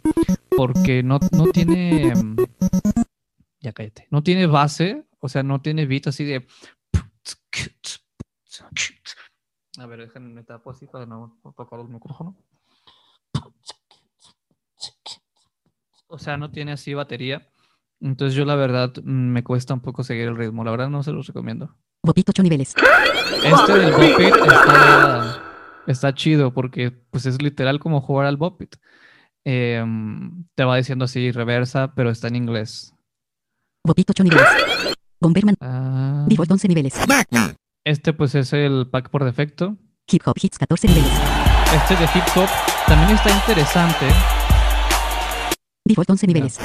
Porque 0.55 1.01
no, 1.01 1.17
no 1.31 1.45
tiene. 1.47 2.11
Ya 3.61 3.71
cállate. 3.71 4.07
No 4.11 4.21
tiene 4.21 4.47
base, 4.47 5.07
o 5.19 5.29
sea, 5.29 5.43
no 5.43 5.61
tiene 5.61 5.85
beat 5.85 6.07
así 6.07 6.25
de. 6.25 6.45
A 9.77 9.85
ver, 9.85 9.99
déjenme 10.01 10.29
me 10.29 10.43
tapo 10.43 10.71
así 10.71 10.87
para 10.87 11.05
no 11.05 11.39
tocar 11.55 11.79
el 11.79 11.87
micrófono. 11.87 12.35
O 16.07 16.19
sea, 16.19 16.35
no 16.35 16.51
tiene 16.51 16.73
así 16.73 16.93
batería. 16.93 17.47
Entonces 18.01 18.35
yo 18.35 18.43
la 18.43 18.55
verdad 18.55 18.93
me 19.03 19.43
cuesta 19.45 19.73
un 19.73 19.79
poco 19.79 20.03
seguir 20.03 20.27
el 20.27 20.35
ritmo. 20.35 20.65
La 20.65 20.71
verdad 20.71 20.89
no 20.89 21.01
se 21.01 21.13
los 21.13 21.27
recomiendo. 21.27 21.77
Bopit 22.03 22.27
8 22.29 22.43
niveles. 22.43 22.73
Este 23.43 23.73
del 23.73 23.91
Bopit 23.91 24.35
está, 24.35 25.41
está 25.87 26.13
chido 26.15 26.51
porque 26.53 26.91
pues 26.91 27.25
es 27.27 27.41
literal 27.41 27.79
como 27.79 28.01
jugar 28.01 28.25
al 28.25 28.37
Bopit. 28.37 28.75
Em, 29.45 30.45
te 30.55 30.63
va 30.63 30.77
diciendo 30.77 31.05
así 31.05 31.31
reversa, 31.31 31.93
pero 31.95 32.09
está 32.09 32.27
en 32.27 32.35
inglés. 32.37 32.93
Bopit 33.85 34.09
8 34.09 34.23
niveles. 34.23 34.47
Bomberman 35.19 35.55
Ah, 35.61 36.25
Default 36.27 36.51
11 36.51 36.67
niveles. 36.67 36.93
este 37.85 38.13
pues 38.13 38.33
es 38.33 38.53
el 38.53 38.87
pack 38.89 39.09
por 39.09 39.23
defecto. 39.23 39.77
Hip 40.11 40.23
Hop 40.25 40.37
Hits 40.41 40.57
14 40.57 40.87
niveles. 40.87 41.11
Este 41.73 41.95
de 41.95 42.03
hip 42.03 42.23
hop 42.35 42.49
también 42.87 43.11
está 43.11 43.29
interesante. 43.29 44.07
Default 45.85 46.09
11 46.09 46.27
niveles. 46.27 46.59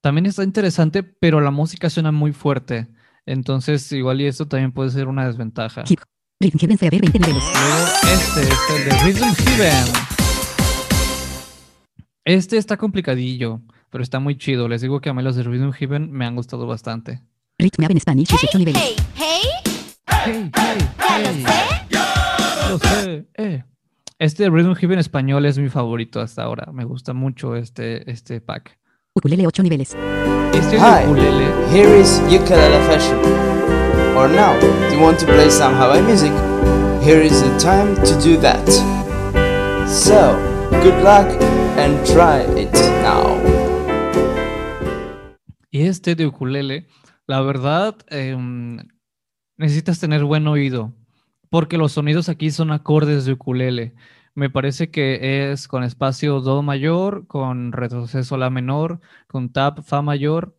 También 0.00 0.26
está 0.26 0.44
interesante, 0.44 1.02
pero 1.02 1.40
la 1.40 1.50
música 1.50 1.90
suena 1.90 2.12
muy 2.12 2.32
fuerte. 2.32 2.86
Entonces 3.28 3.92
igual 3.92 4.22
y 4.22 4.26
esto 4.26 4.48
también 4.48 4.72
puede 4.72 4.88
ser 4.88 5.06
una 5.06 5.26
desventaja. 5.26 5.84
Hip 5.86 6.00
Rhythm 6.40 6.58
Heaven 6.60 6.78
Forever 6.78 7.00
20 7.02 7.18
niveles. 7.18 7.42
Luego 7.42 7.86
este 8.10 8.40
es 8.40 8.70
el 8.70 8.84
de 8.88 9.04
Rhythm 9.04 9.34
Heaven. 9.34 9.84
Este 12.24 12.56
está 12.56 12.78
complicadillo, 12.78 13.60
pero 13.90 14.02
está 14.02 14.18
muy 14.18 14.38
chido. 14.38 14.66
Les 14.66 14.80
digo 14.80 15.02
que 15.02 15.10
a 15.10 15.12
mí 15.12 15.22
los 15.22 15.36
de 15.36 15.42
Rhythm 15.42 15.72
Heaven 15.72 16.10
me 16.10 16.24
han 16.24 16.36
gustado 16.36 16.66
bastante. 16.66 17.20
Rhythm 17.58 17.82
Heaven 17.82 18.00
Spanish 18.00 18.28
18 18.28 18.58
niveles. 18.60 18.82
Hey, 18.82 18.96
hey, 19.14 19.40
Hey, 20.24 20.50
hey, 20.54 21.44
hey. 21.46 21.98
Lo 22.70 22.78
sé, 22.78 23.26
eh. 23.34 23.62
Este 24.18 24.44
de 24.44 24.50
Rhythm 24.50 24.74
Heaven 24.74 24.98
español 25.00 25.44
es 25.44 25.58
mi 25.58 25.68
favorito 25.68 26.22
hasta 26.22 26.44
ahora. 26.44 26.72
Me 26.72 26.84
gusta 26.84 27.12
mucho 27.12 27.56
este, 27.56 28.10
este 28.10 28.40
pack. 28.40 28.78
Ukulele 29.14 29.46
8 29.46 29.62
niveles. 29.62 29.96
Este 30.54 30.76
Hi. 30.78 31.04
ukulele. 31.06 31.46
Here 31.72 31.98
is 32.00 32.20
ukulele 32.26 32.78
fashion. 32.86 33.18
Or 34.16 34.28
now, 34.28 34.58
do 34.60 34.96
you 34.96 35.02
want 35.02 35.18
to 35.20 35.26
play 35.26 35.50
some 35.50 35.74
Hawaii 35.74 36.02
music? 36.02 36.32
Here 37.02 37.22
is 37.24 37.40
the 37.42 37.56
time 37.58 37.94
to 38.04 38.14
do 38.22 38.36
that. 38.40 38.66
So, 39.88 40.36
good 40.82 41.02
luck 41.02 41.28
and 41.78 42.04
try 42.06 42.42
it 42.60 42.72
now. 43.02 43.36
Y 45.70 45.82
este 45.86 46.14
de 46.14 46.26
ukulele, 46.26 46.86
la 47.26 47.40
verdad, 47.42 47.94
em, 48.08 48.78
necesitas 49.56 50.00
tener 50.00 50.24
buen 50.24 50.46
oído, 50.46 50.92
porque 51.50 51.76
los 51.78 51.92
sonidos 51.92 52.28
aquí 52.28 52.50
son 52.50 52.72
acordes 52.72 53.24
de 53.24 53.32
ukulele. 53.32 53.94
Me 54.38 54.50
parece 54.50 54.88
que 54.88 55.50
es 55.50 55.66
con 55.66 55.82
espacio 55.82 56.40
Do 56.40 56.62
mayor, 56.62 57.26
con 57.26 57.72
retroceso 57.72 58.36
La 58.36 58.50
menor, 58.50 59.00
con 59.26 59.52
tap 59.52 59.82
Fa 59.82 60.00
mayor 60.00 60.56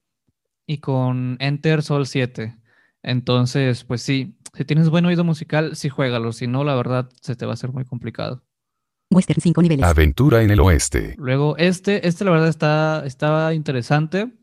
y 0.68 0.80
con 0.80 1.38
Enter 1.40 1.82
Sol 1.82 2.06
7. 2.06 2.58
Entonces, 3.04 3.86
pues 3.86 4.02
sí, 4.02 4.38
si 4.54 4.66
tienes 4.66 4.90
buen 4.90 5.06
oído 5.06 5.24
musical, 5.24 5.78
sí 5.78 5.88
juégalo, 5.88 6.34
si 6.34 6.46
no, 6.46 6.66
la 6.66 6.76
verdad, 6.76 7.10
se 7.22 7.38
te 7.38 7.46
va 7.46 7.52
a 7.52 7.54
hacer 7.54 7.72
muy 7.72 7.86
complicado. 7.86 8.44
Western 9.12 9.40
5 9.40 9.62
niveles. 9.62 9.86
Aventura 9.86 10.44
en 10.44 10.52
el 10.52 10.60
oeste. 10.60 11.16
Luego, 11.18 11.56
este, 11.56 12.06
este 12.06 12.26
la 12.26 12.32
verdad 12.32 12.50
está, 12.50 13.06
está 13.06 13.54
interesante. 13.54 14.39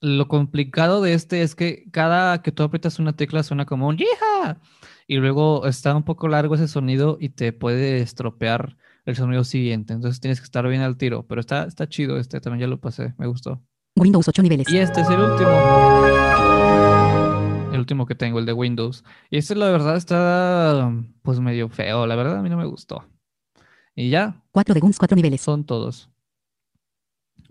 Lo 0.00 0.28
complicado 0.28 1.02
de 1.02 1.14
este 1.14 1.42
es 1.42 1.56
que 1.56 1.90
cada 1.90 2.40
que 2.42 2.52
tú 2.52 2.62
aprietas 2.62 3.00
una 3.00 3.14
tecla 3.14 3.42
suena 3.42 3.66
como 3.66 3.88
un 3.88 3.96
¡Yija! 3.96 4.60
Y 5.08 5.16
luego 5.16 5.66
está 5.66 5.96
un 5.96 6.04
poco 6.04 6.28
largo 6.28 6.54
ese 6.54 6.68
sonido 6.68 7.16
y 7.20 7.30
te 7.30 7.52
puede 7.52 7.98
estropear 8.00 8.76
el 9.06 9.16
sonido 9.16 9.42
siguiente. 9.42 9.94
Entonces 9.94 10.20
tienes 10.20 10.38
que 10.38 10.44
estar 10.44 10.68
bien 10.68 10.82
al 10.82 10.96
tiro. 10.96 11.26
Pero 11.26 11.40
está, 11.40 11.64
está 11.64 11.88
chido 11.88 12.18
este, 12.18 12.40
también 12.40 12.60
ya 12.60 12.66
lo 12.68 12.78
pasé, 12.78 13.14
me 13.18 13.26
gustó. 13.26 13.60
Windows 13.96 14.28
8 14.28 14.42
niveles. 14.42 14.70
Y 14.70 14.78
este 14.78 15.00
es 15.00 15.08
el 15.08 15.18
último. 15.18 15.50
El 17.72 17.80
último 17.80 18.06
que 18.06 18.14
tengo, 18.14 18.38
el 18.38 18.46
de 18.46 18.52
Windows. 18.52 19.02
Y 19.30 19.38
este 19.38 19.56
la 19.56 19.70
verdad 19.70 19.96
está 19.96 20.92
pues 21.22 21.40
medio 21.40 21.68
feo. 21.68 22.06
La 22.06 22.14
verdad 22.14 22.36
a 22.36 22.42
mí 22.42 22.50
no 22.50 22.56
me 22.56 22.66
gustó. 22.66 23.04
Y 23.96 24.10
ya, 24.10 24.44
4 24.52 24.74
de 24.74 24.80
Guns 24.80 24.98
4 24.98 25.16
niveles. 25.16 25.40
son 25.40 25.64
todos. 25.64 26.08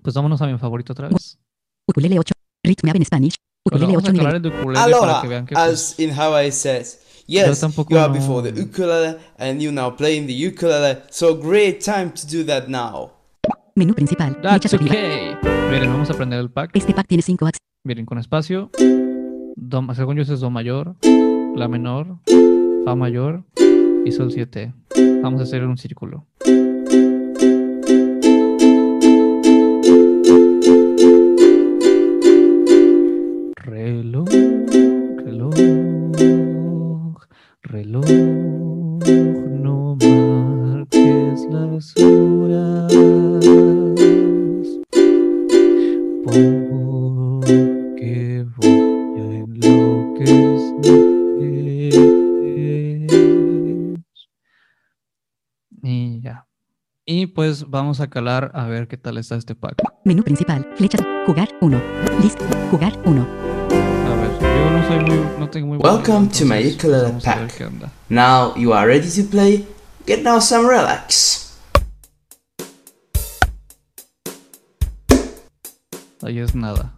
Pues 0.02 0.16
vámonos 0.16 0.42
a 0.42 0.48
mi 0.48 0.58
favorito 0.58 0.94
otra 0.94 1.10
vez. 1.10 1.38
Ukulele 1.88 2.20
8. 2.20 2.37
Rhythm 2.68 2.88
Heaven 2.88 3.06
Spanish. 3.06 3.36
Bueno, 3.70 3.86
Ukulele 3.86 3.98
vamos 3.98 4.04
a 4.04 4.12
8 4.12 4.18
aclarar 4.18 4.42
niveles. 4.42 4.60
ukulele 4.62 4.80
Aloha, 4.84 5.22
que 5.46 5.54
pues, 5.56 5.60
as 5.60 6.00
in 6.00 6.12
Hawaii 6.12 6.52
says. 6.52 7.00
Yes, 7.28 7.60
tampoco 7.60 7.94
you 7.94 8.00
are 8.00 8.08
no- 8.08 8.14
before 8.14 8.52
the 8.52 8.62
ukulele 8.62 9.18
and 9.38 9.60
you 9.62 9.72
now 9.72 9.94
playing 9.96 10.28
the 10.28 10.48
ukulele. 10.48 11.00
So 11.10 11.36
great 11.38 11.84
time 11.84 12.12
to 12.12 12.26
do 12.26 12.46
that 12.46 12.68
now. 12.70 13.12
Menú 13.76 13.94
principal. 13.94 14.36
That's 14.42 14.74
okay. 14.74 15.36
Miren, 15.70 15.92
vamos 15.92 16.10
a 16.10 16.14
aprender 16.14 16.40
el 16.40 16.50
pack. 16.50 16.72
Este 16.74 16.94
pack 16.94 17.08
tiene 17.08 17.22
5 17.22 17.46
acts. 17.46 17.60
Miren, 17.84 18.06
con 18.06 18.18
espacio. 18.18 18.70
Do- 19.58 19.94
según 19.94 20.16
yo, 20.16 20.22
ese 20.24 20.36
es 20.36 20.40
Do 20.40 20.50
mayor, 20.50 20.96
La 21.56 21.68
menor, 21.68 22.20
Fa 22.86 22.96
mayor 22.96 23.44
y 24.06 24.12
Sol 24.14 24.32
7. 24.32 24.74
Vamos 25.22 25.42
a 25.42 25.44
hacer 25.44 25.66
un 25.66 25.78
círculo. 25.78 26.26
Reloj, 33.68 34.30
reloj, 35.26 35.54
reloj, 37.64 38.06
no 39.60 39.98
marques 39.98 41.46
las 41.52 41.94
horas. 41.98 42.94
Porque 46.24 47.26
voy 48.56 49.20
a 49.20 49.36
enloquecer. 49.36 50.38
Y 55.84 56.22
ya. 56.22 56.48
Y 57.04 57.28
pues 57.28 57.70
vamos 57.70 58.00
a 58.00 58.10
calar 58.10 58.52
a 58.54 58.68
ver 58.68 58.88
qué 58.88 58.96
tal 58.96 59.18
está 59.18 59.36
este 59.36 59.56
pack. 59.56 59.76
Menú 60.06 60.24
principal. 60.24 60.66
Flechas. 60.76 61.02
Jugar 61.26 61.50
1. 61.60 61.82
List. 62.22 62.40
Jugar 62.72 62.94
1. 63.04 63.57
A 64.88 64.90
ver, 64.90 65.06
yo 65.06 65.16
no 65.16 65.18
soy 65.18 65.18
muy, 65.18 65.40
no 65.40 65.50
tengo 65.50 65.68
muy 65.68 65.78
Welcome 65.80 66.30
to 66.30 66.46
my 66.46 66.66
ukulele 66.66 67.04
vamos 67.04 67.28
a 67.28 67.36
ver 67.36 67.48
pack. 67.50 67.92
Now 68.08 68.54
you 68.56 68.72
are 68.72 68.88
ready 68.88 69.10
to 69.10 69.24
play. 69.24 69.66
Get 70.06 70.24
now 70.24 70.40
some 70.40 70.66
relax. 70.66 71.58
Ahí 76.22 76.40
es 76.40 76.56
nada. 76.56 76.97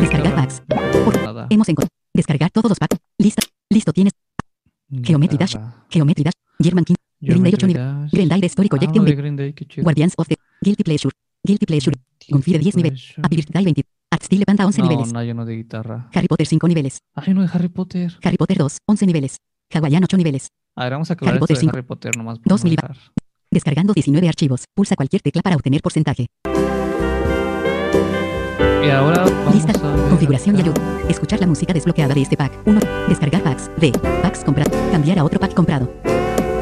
Descargar 0.00 0.34
packs. 0.34 0.62
Por-. 0.68 1.46
Hemos 1.50 1.68
encontrado. 1.68 1.90
Descargar 2.14 2.50
todos 2.50 2.68
los 2.70 2.78
packs. 2.78 2.98
Lista. 3.18 3.42
Listo 3.70 3.92
tienes. 3.92 4.12
Geometry 4.90 5.36
Dash. 5.38 5.56
Geometry 5.90 6.24
Dash. 6.24 6.34
German 6.62 6.84
King. 6.84 6.94
Green 7.20 7.42
Day 7.42 7.52
8 7.54 7.66
Geometry 7.66 7.82
nivel. 7.84 8.08
Green 8.12 8.28
Day 8.28 8.46
Story 8.46 8.68
Ah, 8.70 8.76
Collection. 8.76 9.04
de 9.04 9.14
de. 9.52 9.82
Guardians 9.82 10.14
of 10.16 10.28
the. 10.28 10.36
Guilty 10.60 10.84
Pleasure. 10.84 11.10
Guilty 11.42 11.66
Pleasure. 11.66 11.96
Confide 12.30 12.58
10 12.58 12.76
niveles. 12.76 13.14
Happy 13.22 13.36
Birthday 13.36 13.62
20. 13.64 13.82
Art 14.10 14.22
Style 14.22 14.44
Panda 14.46 14.64
11 14.66 14.80
No, 14.82 14.88
niveles. 14.88 15.12
no 15.12 15.18
hay 15.18 15.30
uno 15.30 15.44
de 15.44 15.56
guitarra. 15.56 16.08
Harry 16.14 16.28
Potter 16.28 16.46
5 16.46 16.68
niveles. 16.68 16.98
Hay 17.14 17.32
uno 17.32 17.42
de 17.42 17.48
Harry 17.52 17.68
Potter. 17.68 18.16
Harry 18.22 18.36
Potter 18.36 18.58
2 18.58 18.78
11 18.86 19.06
niveles. 19.06 19.38
Hawaiian 19.72 20.04
8 20.04 20.16
niveles. 20.16 20.48
A 20.76 20.84
ver, 20.84 20.92
vamos 20.92 21.10
a 21.10 21.14
aclarar 21.14 21.34
Harry 21.34 21.40
Potter 21.40 21.56
de 21.56 21.60
5. 21.60 21.72
Harry 21.76 21.82
Potter 21.86 22.16
nomás. 22.16 22.38
por 22.38 22.48
Dos 22.48 22.60
no 22.64 22.70
miliba- 22.70 22.82
dejar. 22.88 22.98
Descargando 23.50 23.92
19 23.94 24.28
archivos. 24.28 24.64
Pulsa 24.74 24.94
cualquier 24.96 25.22
tecla 25.22 25.42
para 25.42 25.56
obtener 25.56 25.80
porcentaje. 25.80 26.26
Y 28.84 28.90
ahora 28.90 29.24
vamos 29.24 29.54
Lista. 29.54 29.72
Configuración 30.16 30.56
y 30.56 30.60
ayuda. 30.60 30.80
Escuchar 31.10 31.40
la 31.40 31.46
música 31.46 31.74
desbloqueada 31.74 32.14
de 32.14 32.22
este 32.22 32.38
pack. 32.38 32.50
1. 32.64 32.80
Descargar 33.06 33.42
packs. 33.42 33.70
D. 33.76 33.92
Packs 34.22 34.44
comprado. 34.44 34.70
Cambiar 34.90 35.18
a 35.18 35.24
otro 35.24 35.38
pack 35.38 35.52
comprado. 35.52 35.92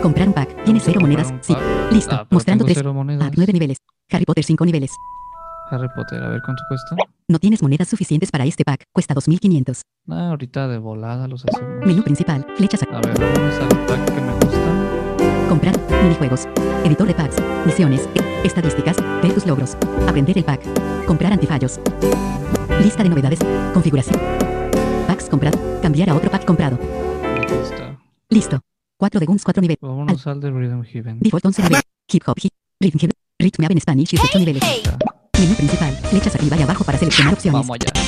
Comprar 0.03 0.27
un 0.27 0.35
pack. 0.35 0.49
Tiene 0.65 0.81
Vamos 0.81 0.83
a 0.83 0.87
0 0.87 1.01
comprar 1.01 1.25
monedas. 1.25 1.47
Sí. 1.47 1.55
Listo. 1.95 2.17
Ah, 2.17 2.27
Mostrando 2.31 2.65
tengo 2.65 2.75
3. 2.75 2.79
cero 2.79 2.93
monedas. 2.93 3.25
Pack 3.29 3.35
9 3.37 3.53
niveles. 3.53 3.79
Harry 4.11 4.25
Potter 4.25 4.43
5 4.43 4.67
niveles. 4.67 4.91
Harry 5.71 5.87
Potter, 5.95 6.21
a 6.25 6.29
ver 6.31 6.43
cuánto 6.45 6.63
cuesta. 6.69 6.97
No 7.29 7.39
tienes 7.39 7.63
monedas 7.63 7.87
suficientes 7.87 8.33
para 8.33 8.45
este 8.45 8.65
pack. 8.65 8.87
Cuesta 8.93 9.15
2500. 9.15 9.83
Ah, 10.11 10.31
ahorita 10.31 10.67
de 10.67 10.79
volada 10.79 11.29
los 11.29 11.45
hacemos. 11.45 11.87
Menú 11.87 12.03
principal. 12.03 12.45
Flechas. 12.57 12.83
a- 12.83 12.87
A 12.87 13.01
ver, 13.03 13.15
vamos 13.21 13.55
al 13.55 13.87
pack 13.87 14.05
que 14.15 14.21
me 14.21 14.33
gusta. 14.33 15.49
Comprar. 15.49 15.79
Minijuegos. 16.03 16.49
Editor 16.85 17.07
de 17.07 17.15
packs. 17.15 17.37
Misiones. 17.65 18.09
Estadísticas. 18.43 18.97
Ver 19.23 19.33
tus 19.33 19.47
logros. 19.47 19.77
Aprender 20.09 20.37
el 20.37 20.45
pack. 20.45 20.61
Comprar 21.07 21.33
antifallos. 21.33 21.79
Lista 22.83 23.03
de 23.03 23.09
novedades. 23.09 23.39
Configuración. 23.73 24.21
Packs 25.07 25.29
comprado. 25.29 25.59
Cambiar 25.83 26.11
a 26.11 26.15
otro 26.15 26.31
pack 26.31 26.45
comprado. 26.45 26.79
Está. 27.63 27.99
Listo. 28.29 28.61
4 28.99 29.21
de 29.21 29.27
Guns 29.27 29.45
4 29.45 29.61
niveles. 29.61 29.79
Vámonos 29.81 30.27
al 30.27 30.41
de 30.41 30.51
Rhythm 30.51 30.83
Heaven. 30.83 31.19
Default 31.21 31.47
11 31.47 31.63
niveles. 31.63 31.83
Hip 32.13 32.23
hop 32.27 32.39
hip. 32.41 32.53
Rhythm 32.81 32.99
heaven. 32.99 33.15
Rhythm 33.39 33.65
en 33.71 33.81
Spanish 33.81 34.11
18 34.11 34.39
niveles. 34.39 34.63
Menú 35.39 35.55
principal. 35.55 35.93
Flechas 36.11 36.35
arriba 36.37 36.57
y 36.57 36.63
abajo 36.63 36.85
para 36.85 36.99
seleccionar 36.99 37.35
opciones. 37.35 37.61
Vamos 37.61 37.79
allá. 37.81 38.04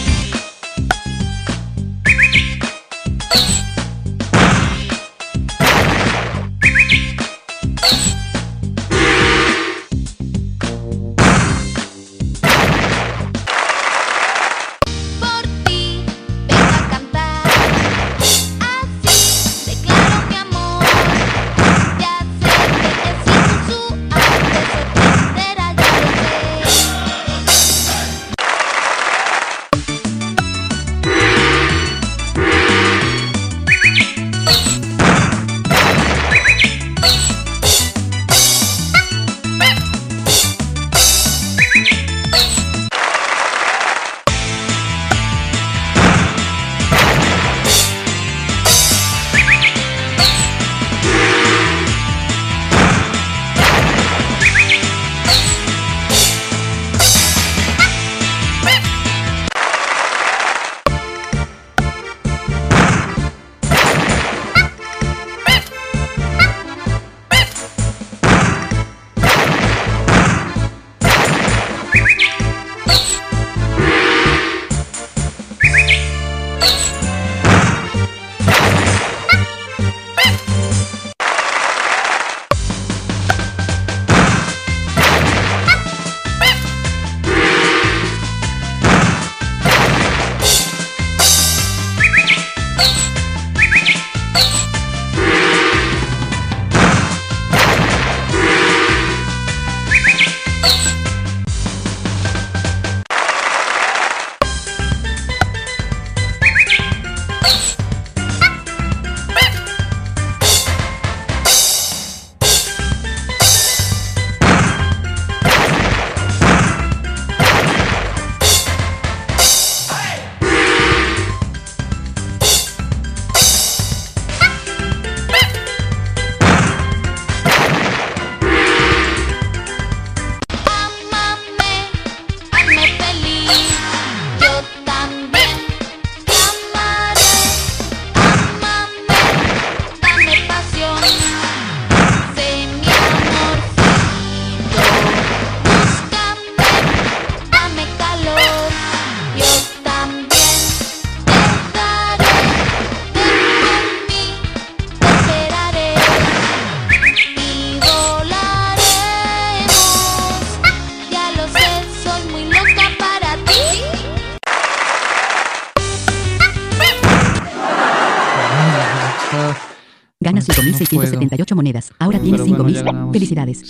Vamos 173.34 173.62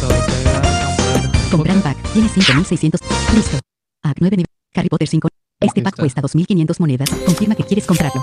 a 0.00 0.06
darle 0.08 0.30
Comprar 1.50 1.76
un 1.76 1.82
fotos. 1.82 1.94
pack. 2.02 2.12
Tienes 2.12 2.32
5.600. 2.36 3.34
Listo. 3.34 3.58
Pack 4.00 4.16
9 4.20 4.36
nivel. 4.36 4.46
Harry 4.74 4.88
Potter 4.88 5.08
5. 5.08 5.28
Este 5.60 5.82
pack 5.82 5.96
cuesta 5.96 6.22
2.500 6.22 6.80
monedas. 6.80 7.10
Confirma 7.10 7.54
que 7.54 7.64
quieres 7.64 7.86
comprarlo. 7.86 8.22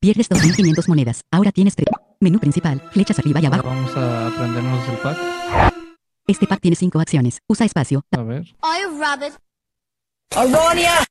Pierdes 0.00 0.28
2.500 0.28 0.88
monedas. 0.88 1.22
Ahora 1.30 1.52
tienes 1.52 1.76
3. 1.76 1.86
Menú 2.20 2.38
principal. 2.38 2.82
Flechas 2.92 3.18
arriba 3.18 3.40
y 3.40 3.46
Ahora 3.46 3.58
abajo. 3.58 3.74
vamos 3.74 3.96
a 3.96 4.26
aprendernos 4.28 4.88
el 4.88 4.96
pack. 4.98 5.18
Este 6.26 6.46
pack 6.46 6.60
tiene 6.60 6.76
5 6.76 7.00
acciones. 7.00 7.38
Usa 7.48 7.66
espacio. 7.66 8.04
A 8.10 8.22
ver. 8.22 8.42
I 8.62 8.98
rabbit. 9.00 9.34
Aronia! 10.34 11.04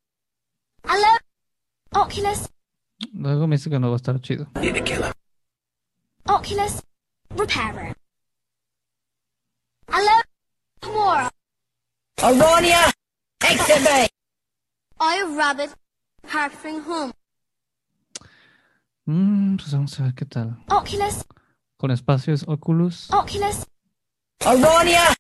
Hello. 0.83 2.01
Oculus. 2.03 2.49
Luego 3.13 3.47
me 3.47 3.55
dice 3.57 3.69
que 3.69 3.79
no 3.79 3.87
va 3.89 3.93
a 3.93 3.97
estar 3.97 4.19
chido. 4.21 4.47
Oculus. 6.27 6.81
Repairer. 7.35 7.93
Hello. 9.87 10.21
Kimura. 10.81 11.29
Aronia! 12.17 12.91
Exhibit! 13.43 14.11
I 14.99 15.23
rabbit. 15.35 15.73
Harping 16.27 16.81
home. 16.81 17.11
Mm, 19.07 19.57
pues 19.57 19.71
vamos 19.71 19.99
a 19.99 20.03
ver 20.03 20.13
qué 20.13 20.25
tal. 20.25 20.63
Oculus. 20.69 21.25
Con 21.77 21.91
espacio 21.91 22.33
es 22.33 22.43
Oculus. 22.47 23.09
Oculus. 23.11 23.65
Aronia! 24.45 25.15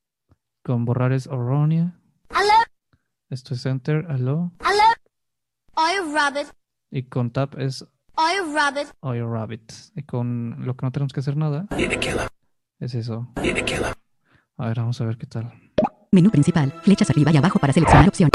Con 0.63 0.85
borrar 0.85 1.11
es 1.11 1.27
Oronia. 1.27 1.99
Hello. 2.29 2.63
Esto 3.29 3.55
es 3.55 3.65
Enter, 3.65 4.05
Hello. 4.09 4.51
Hello. 4.59 4.93
I 5.77 5.99
rabbit. 6.13 6.53
Y 6.91 7.03
con 7.03 7.31
Tap 7.31 7.57
es 7.57 7.85
I 8.17 8.39
rabbit. 8.53 8.87
Oh, 9.01 9.13
your 9.13 9.29
Rabbit. 9.31 9.71
Y 9.95 10.03
con 10.03 10.55
lo 10.65 10.75
que 10.75 10.85
no 10.85 10.91
tenemos 10.91 11.13
que 11.13 11.19
hacer 11.21 11.35
nada. 11.37 11.65
Es 12.79 12.93
eso. 12.95 13.27
A 14.57 14.67
ver, 14.67 14.77
vamos 14.77 14.99
a 15.01 15.05
ver 15.05 15.17
qué 15.17 15.27
tal. 15.27 15.51
Menú 16.11 16.29
principal. 16.29 16.71
Flechas 16.83 17.09
arriba 17.09 17.31
y 17.31 17.37
abajo 17.37 17.57
para 17.59 17.73
seleccionar 17.73 18.07
opción. 18.07 18.29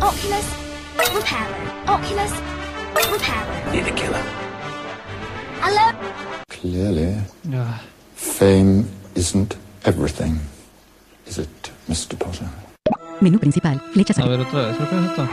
Oculus. 0.00 0.46
Repairer. 0.96 1.88
Oculus. 1.88 2.32
Repairer. 2.94 4.22
Hello. 5.64 5.98
Clearly, 6.48 7.16
Ah, 7.54 7.80
fame 8.14 8.84
isn't 9.14 9.54
everything, 9.84 10.38
is 11.26 11.38
it, 11.38 11.48
Mr. 11.88 12.16
Potter? 12.16 12.46
Menú 13.20 13.38
principal. 13.38 13.80
Flechas 13.92 14.18
a 14.18 14.22
arriba. 14.22 14.36
ver, 14.38 14.46
otra 14.46 14.66
vez. 14.66 14.76
Que 14.76 14.84
es 14.84 15.04
esto. 15.10 15.28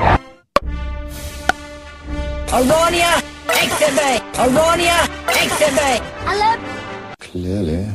Aronia! 2.51 3.21
Exhibit! 3.63 4.21
Aronia! 4.37 4.97
Exhibit! 5.43 6.01
Hello. 6.25 6.57
Clearly, 7.19 7.85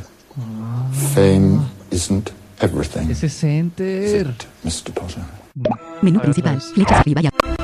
fame 1.14 1.66
isn't 1.90 2.32
everything, 2.60 3.10
Es 3.10 3.22
is 3.22 3.34
ese 3.34 3.44
Enter. 3.58 4.28
it, 4.30 4.46
Mr. 4.64 4.92
Potter? 4.94 5.24
Menú 6.02 6.18
A 6.20 6.22
ver, 6.22 6.32
principal. 6.32 6.52
otra 6.56 6.64
vez. 6.64 6.72
Flechas 6.74 6.98
arriba 7.00 7.20
y 7.22 7.26
abajo. 7.26 7.56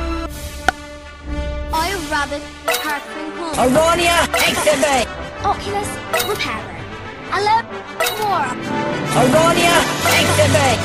I 1.72 1.94
rabbit. 2.10 2.42
Harping 2.84 3.30
home. 3.38 3.58
Aronia! 3.58 4.16
Exhibit! 4.48 5.06
Oculus. 5.44 5.88
Repairer. 6.28 6.80
Hello. 7.32 7.56
Kimura. 8.00 8.50
Aronia! 9.20 9.74
Exhibit! 10.20 10.78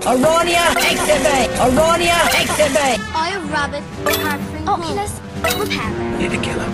Aronia! 0.00 0.72
Exhibit! 0.90 1.50
Aronia! 1.60 2.16
Exhibit! 2.40 2.98
I 3.14 3.36
rabbit. 3.52 3.84
Harping 4.24 4.66
home. 4.66 4.80
Oculus. 4.80 5.12
Repairer. 5.44 6.70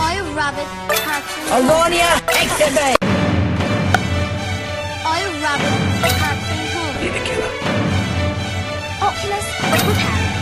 I 0.00 0.20
rabbit. 0.32 0.68
Harping 1.04 1.44
home. 1.48 1.68
Aronia! 1.68 2.10
Exhibit! 2.40 2.96
I 5.04 5.20
rabbit. 5.44 5.74
Harping 6.24 6.64
home. 6.72 6.96
Oculus. 9.04 9.46
Repairer. 9.84 10.34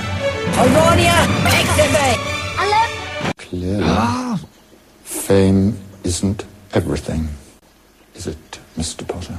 Aronia! 0.62 1.18
Exhibit! 1.61 2.18
Hello. 2.62 2.83
Clearly, 3.38 4.38
fame 5.03 5.77
isn't 6.05 6.45
everything, 6.75 7.29
is 8.14 8.29
it, 8.29 8.61
Mr. 8.77 9.07
Potter? 9.07 9.37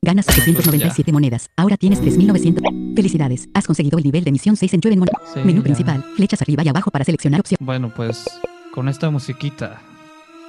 Ganas 0.00 0.26
797 0.26 1.12
monedas. 1.12 1.50
Ahora 1.56 1.76
tienes 1.76 2.00
3.900. 2.00 2.94
Felicidades. 2.94 3.48
Has 3.52 3.66
conseguido 3.66 3.98
el 3.98 4.04
nivel 4.04 4.22
de 4.22 4.30
misión 4.30 4.56
6 4.56 4.74
en 4.74 4.80
Juven 4.80 4.98
Mon- 5.00 5.08
Sí, 5.34 5.40
Menú 5.40 5.58
ya. 5.58 5.64
principal. 5.64 6.04
Flechas 6.14 6.40
arriba 6.40 6.62
y 6.64 6.68
abajo 6.68 6.90
para 6.92 7.04
seleccionar 7.04 7.40
opción. 7.40 7.58
Bueno, 7.60 7.92
pues 7.94 8.24
con 8.72 8.88
esta 8.88 9.10
musiquita 9.10 9.80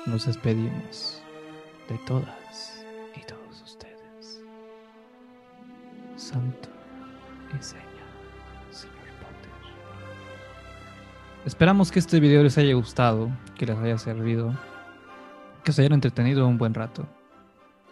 nos 0.05 0.27
despedimos 0.27 1.21
de 1.89 1.97
todas 2.05 2.85
y 3.19 3.25
todos 3.25 3.61
ustedes. 3.63 4.39
Santo 6.15 6.69
y 7.59 7.63
seña, 7.63 7.81
señor 8.69 8.93
Potter. 9.19 9.51
Esperamos 11.45 11.91
que 11.91 11.97
este 11.97 12.19
video 12.19 12.43
les 12.43 12.55
haya 12.59 12.73
gustado, 12.75 13.31
que 13.57 13.65
les 13.65 13.77
haya 13.79 13.97
servido, 13.97 14.55
que 15.63 15.71
se 15.71 15.81
hayan 15.81 15.93
entretenido 15.93 16.47
un 16.47 16.59
buen 16.59 16.75
rato. 16.75 17.07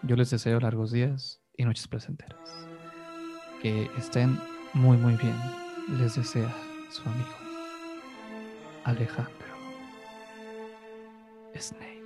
Yo 0.03 0.15
les 0.15 0.29
deseo 0.29 0.59
largos 0.59 0.91
días 0.91 1.41
y 1.57 1.65
noches 1.65 1.87
placenteras. 1.87 2.67
Que 3.61 3.89
estén 3.97 4.39
muy 4.73 4.95
muy 4.97 5.15
bien. 5.15 5.35
Les 5.97 6.15
desea 6.15 6.53
su 6.89 7.01
amigo. 7.09 7.35
Alejandro 8.83 9.47
Snape. 11.59 12.03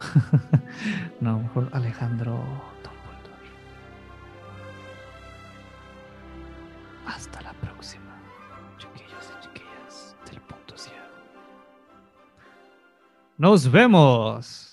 no, 1.20 1.40
mejor 1.40 1.68
Alejandro 1.72 2.34
Dumbledore. 2.82 3.50
Hasta 7.06 7.42
la 7.42 7.52
próxima, 7.54 8.16
chiquillos 8.78 9.32
y 9.32 9.42
chiquillas 9.42 10.16
del 10.30 10.40
punto 10.42 10.78
ciego. 10.78 10.98
¡Nos 13.36 13.70
vemos! 13.70 14.63